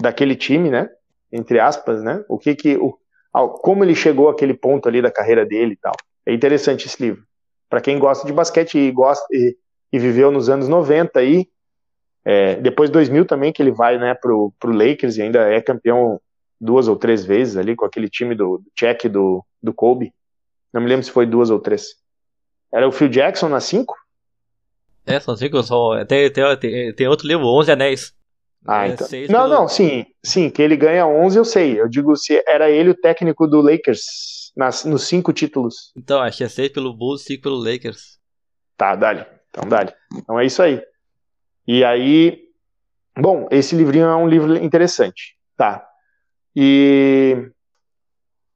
[0.00, 0.88] daquele time, né?
[1.30, 2.24] Entre aspas, né?
[2.28, 2.98] O que que o,
[3.32, 5.94] como ele chegou àquele ponto ali da carreira dele e tal.
[6.26, 7.24] É interessante esse livro.
[7.68, 9.56] Para quem gosta de basquete e gosta e,
[9.92, 11.48] e, viveu nos anos 90 aí,
[12.24, 15.60] é, depois de 2000 também, que ele vai né, pro, pro Lakers e ainda é
[15.60, 16.20] campeão
[16.60, 20.12] duas ou três vezes ali com aquele time do, do do, do Kobe.
[20.72, 21.94] Não me lembro se foi duas ou três.
[22.72, 23.94] Era o Phil Jackson na cinco?
[25.04, 28.14] É, são cinco, só, tem, tem, tem, tem outro livro, 11 Anéis.
[28.66, 29.08] Ah, é então.
[29.28, 29.48] Não, pelo...
[29.48, 31.80] não, sim, sim, que ele ganha 11 eu sei.
[31.80, 35.92] Eu digo se era ele o técnico do Lakers nas, nos cinco títulos.
[35.96, 38.18] Então, acho que é 6 pelo Bulls, 5 pelo Lakers.
[38.76, 39.26] Tá, dali.
[39.50, 39.92] Então, dali.
[40.14, 40.80] Então é isso aí.
[41.66, 42.38] E aí,
[43.16, 45.86] bom, esse livrinho é um livro interessante, tá?
[46.54, 47.50] E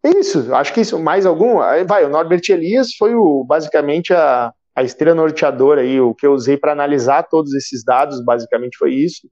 [0.09, 1.57] isso, acho que isso, mais algum?
[1.87, 6.33] Vai, o Norbert Elias foi o, basicamente a, a estrela norteadora aí, o que eu
[6.33, 9.29] usei para analisar todos esses dados, basicamente foi isso.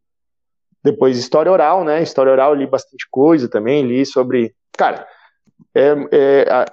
[0.83, 2.03] Depois história oral, né?
[2.03, 5.07] História oral li bastante coisa também, li sobre, cara,
[5.75, 6.65] é, é,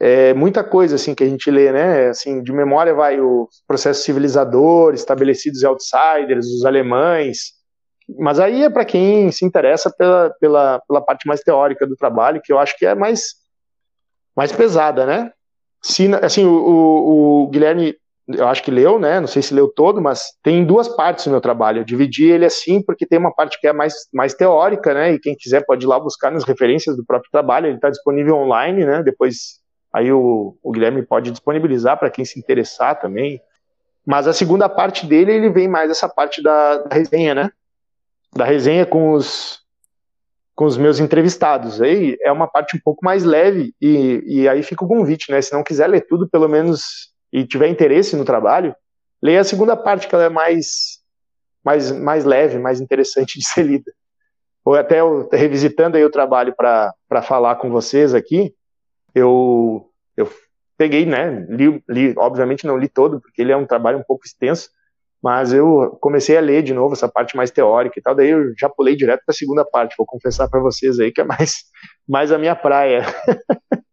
[0.00, 2.08] é, muita coisa assim que a gente lê, né?
[2.08, 7.52] Assim, de memória vai o processo civilizador, estabelecidos outsiders, os alemães.
[8.18, 12.40] Mas aí é para quem se interessa pela, pela, pela parte mais teórica do trabalho,
[12.42, 13.34] que eu acho que é mais,
[14.36, 15.30] mais pesada, né?
[15.82, 17.94] Se, assim, o, o, o Guilherme,
[18.28, 19.20] eu acho que leu, né?
[19.20, 21.80] Não sei se leu todo, mas tem duas partes no meu trabalho.
[21.80, 25.12] Eu dividi ele assim porque tem uma parte que é mais, mais teórica, né?
[25.12, 27.66] E quem quiser pode ir lá buscar nas referências do próprio trabalho.
[27.66, 29.02] Ele está disponível online, né?
[29.02, 33.40] Depois Aí o, o Guilherme pode disponibilizar para quem se interessar também.
[34.06, 37.50] Mas a segunda parte dele, ele vem mais essa parte da, da resenha, né?
[38.34, 39.60] Da resenha com os,
[40.54, 41.80] com os meus entrevistados.
[41.80, 45.40] Aí é uma parte um pouco mais leve e, e aí fica o convite, né?
[45.42, 48.74] Se não quiser ler tudo, pelo menos, e tiver interesse no trabalho,
[49.22, 51.00] leia a segunda parte, que ela é mais,
[51.64, 53.92] mais, mais leve, mais interessante de ser lida.
[54.64, 58.54] Ou até eu, revisitando aí o trabalho para falar com vocês aqui,
[59.14, 60.30] eu, eu
[60.76, 64.24] peguei, né, li, li, obviamente não li todo, porque ele é um trabalho um pouco
[64.24, 64.70] extenso,
[65.22, 68.52] mas eu comecei a ler de novo essa parte mais teórica e tal, daí eu
[68.58, 71.62] já pulei direto para a segunda parte, vou confessar para vocês aí que é mais,
[72.08, 73.02] mais a minha praia.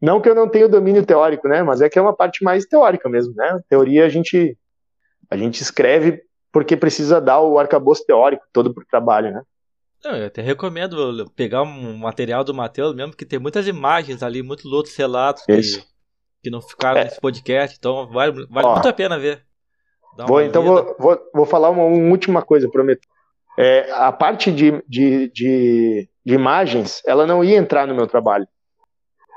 [0.00, 2.42] não que eu não tenha o domínio teórico, né, mas é que é uma parte
[2.42, 4.56] mais teórica mesmo, né, teoria a gente,
[5.30, 9.42] a gente escreve porque precisa dar o arcabouço teórico todo para o trabalho, né.
[10.02, 14.42] Não, eu até recomendo pegar um material do Matheus mesmo, que tem muitas imagens ali,
[14.42, 15.60] muitos outros relatos que,
[16.42, 17.04] que, não ficaram é.
[17.04, 19.46] nesse podcast, então vale, vale Ó, muito a pena ver.
[20.16, 23.06] Vou, então vou, vou, vou, falar uma, uma, última coisa, prometo.
[23.58, 28.46] É, a parte de, de, de, de imagens, ela não ia entrar no meu trabalho.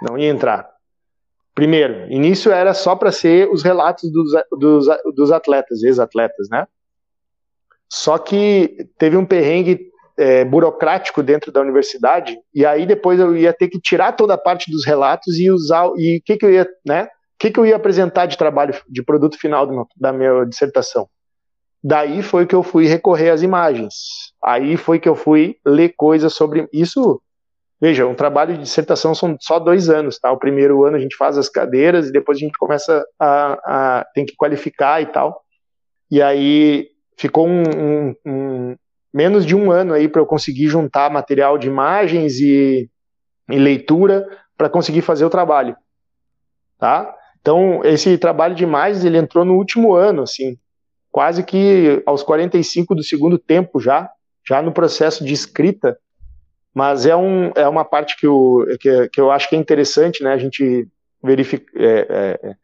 [0.01, 0.69] Não ia entrar.
[1.53, 6.67] Primeiro, início era só para ser os relatos dos, dos, dos atletas, ex-atletas, né?
[7.89, 13.53] Só que teve um perrengue é, burocrático dentro da universidade, e aí depois eu ia
[13.53, 16.51] ter que tirar toda a parte dos relatos e usar, e o que, que eu
[16.51, 17.07] ia, né?
[17.45, 21.07] Que, que eu ia apresentar de trabalho, de produto final do, da minha dissertação?
[21.83, 23.93] Daí foi que eu fui recorrer às imagens.
[24.43, 27.21] Aí foi que eu fui ler coisas sobre isso.
[27.79, 30.31] Veja, um trabalho de dissertação são só dois anos, tá?
[30.31, 34.05] O primeiro ano a gente faz as cadeiras e depois a gente começa a, a
[34.15, 35.39] tem que qualificar e tal.
[36.09, 38.75] E aí ficou um, um, um,
[39.13, 42.89] menos de um ano aí para eu conseguir juntar material de imagens e,
[43.51, 44.27] e leitura
[44.57, 45.77] para conseguir fazer o trabalho,
[46.79, 47.15] tá?
[47.45, 50.57] Então esse trabalho de imagens ele entrou no último ano, assim,
[51.11, 54.09] quase que aos 45 do segundo tempo já,
[54.47, 55.95] já no processo de escrita,
[56.73, 60.23] mas é, um, é uma parte que eu, que, que eu acho que é interessante,
[60.23, 60.33] né?
[60.33, 60.87] A gente
[61.21, 62.55] verifica, é, é,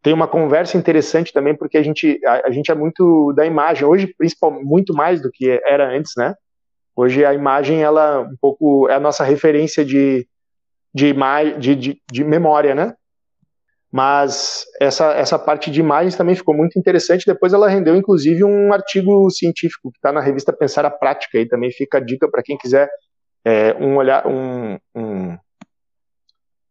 [0.00, 3.84] tem uma conversa interessante também, porque a gente, a, a, gente é muito da imagem,
[3.84, 6.36] hoje, principalmente, muito mais do que era antes, né?
[6.94, 10.24] Hoje a imagem, ela um pouco é a nossa referência de,
[10.94, 11.12] de,
[11.58, 12.94] de, de, de memória, né?
[13.96, 17.24] Mas essa, essa parte de imagens também ficou muito interessante.
[17.24, 21.38] Depois ela rendeu, inclusive, um artigo científico que está na revista Pensar a Prática.
[21.38, 22.90] E também fica a dica para quem quiser
[23.44, 25.38] é, um olhar, um, um,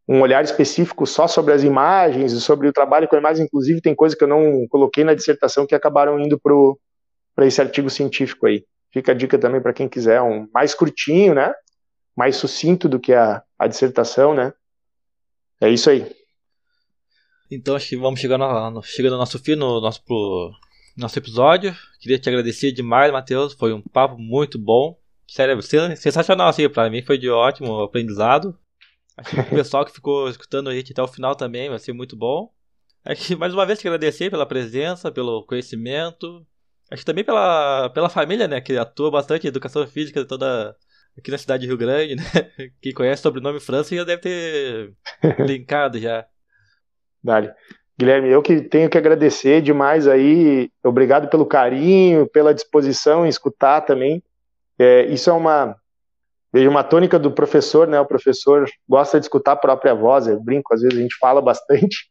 [0.06, 3.46] um olhar específico só sobre as imagens e sobre o trabalho com a imagem.
[3.46, 7.88] Inclusive, tem coisa que eu não coloquei na dissertação que acabaram indo para esse artigo
[7.88, 8.66] científico aí.
[8.92, 11.54] Fica a dica também para quem quiser, um mais curtinho, né?
[12.14, 14.52] Mais sucinto do que a, a dissertação, né?
[15.58, 16.06] É isso aí.
[17.50, 20.52] Então, acho que vamos chegar no, chegando ao nosso fim, no nosso, pro,
[20.96, 21.74] nosso episódio.
[22.00, 23.52] Queria te agradecer demais, Matheus.
[23.52, 24.98] Foi um papo muito bom.
[25.26, 28.58] Sério, sensacional, assim, para mim foi de ótimo aprendizado.
[29.16, 31.92] Acho que o pessoal que ficou escutando a gente até o final também vai ser
[31.92, 32.50] muito bom.
[33.04, 36.46] Acho que mais uma vez te agradecer pela presença, pelo conhecimento.
[36.90, 38.60] Acho que também pela, pela família, né?
[38.60, 40.76] Que atua bastante em educação física toda
[41.16, 42.24] aqui na cidade de Rio Grande, né?
[42.80, 44.94] Que conhece o sobrenome França já deve ter
[45.46, 46.26] linkado já.
[47.24, 47.50] Dali.
[47.98, 50.68] Guilherme, eu que tenho que agradecer demais aí.
[50.84, 54.22] Obrigado pelo carinho, pela disposição em escutar também.
[54.78, 55.76] É, isso é uma
[56.52, 58.00] vejo uma tônica do professor, né?
[58.00, 61.42] O professor gosta de escutar a própria voz, eu brinco, às vezes a gente fala
[61.42, 62.08] bastante,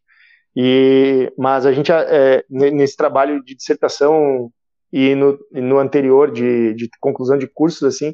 [0.54, 4.52] e, mas a gente, é, nesse trabalho de dissertação
[4.92, 8.14] e no, no anterior de, de conclusão de cursos, assim,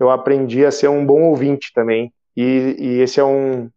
[0.00, 2.10] eu aprendi a ser um bom ouvinte também.
[2.34, 3.70] E, e esse é um,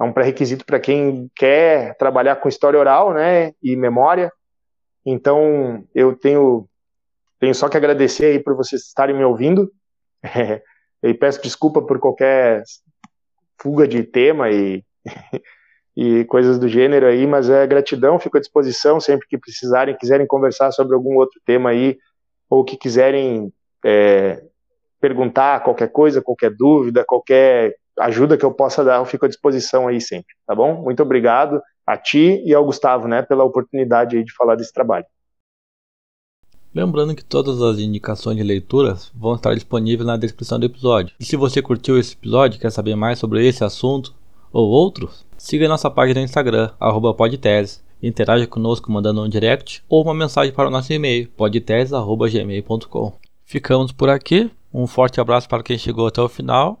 [0.00, 4.32] é um pré-requisito para quem quer trabalhar com história oral, né, e memória.
[5.04, 6.66] Então, eu tenho,
[7.38, 9.70] tenho só que agradecer aí por vocês estarem me ouvindo.
[10.22, 10.62] É,
[11.04, 12.62] e peço desculpa por qualquer
[13.60, 14.82] fuga de tema e,
[15.94, 20.26] e coisas do gênero aí, mas é gratidão, fico à disposição sempre que precisarem, quiserem
[20.26, 21.98] conversar sobre algum outro tema aí,
[22.48, 23.52] ou que quiserem
[23.84, 24.42] é,
[24.98, 29.88] perguntar qualquer coisa, qualquer dúvida, qualquer ajuda que eu possa dar, eu fico à disposição
[29.88, 30.82] aí sempre, tá bom?
[30.82, 35.06] Muito obrigado a ti e ao Gustavo, né, pela oportunidade aí de falar desse trabalho.
[36.72, 41.14] Lembrando que todas as indicações de leituras vão estar disponíveis na descrição do episódio.
[41.18, 44.14] E se você curtiu esse episódio e quer saber mais sobre esse assunto
[44.52, 46.70] ou outros, siga nossa página no Instagram,
[47.16, 53.12] podtese, interaja conosco mandando um direct ou uma mensagem para o nosso e-mail, podtese.gmail.com.
[53.44, 56.80] Ficamos por aqui, um forte abraço para quem chegou até o final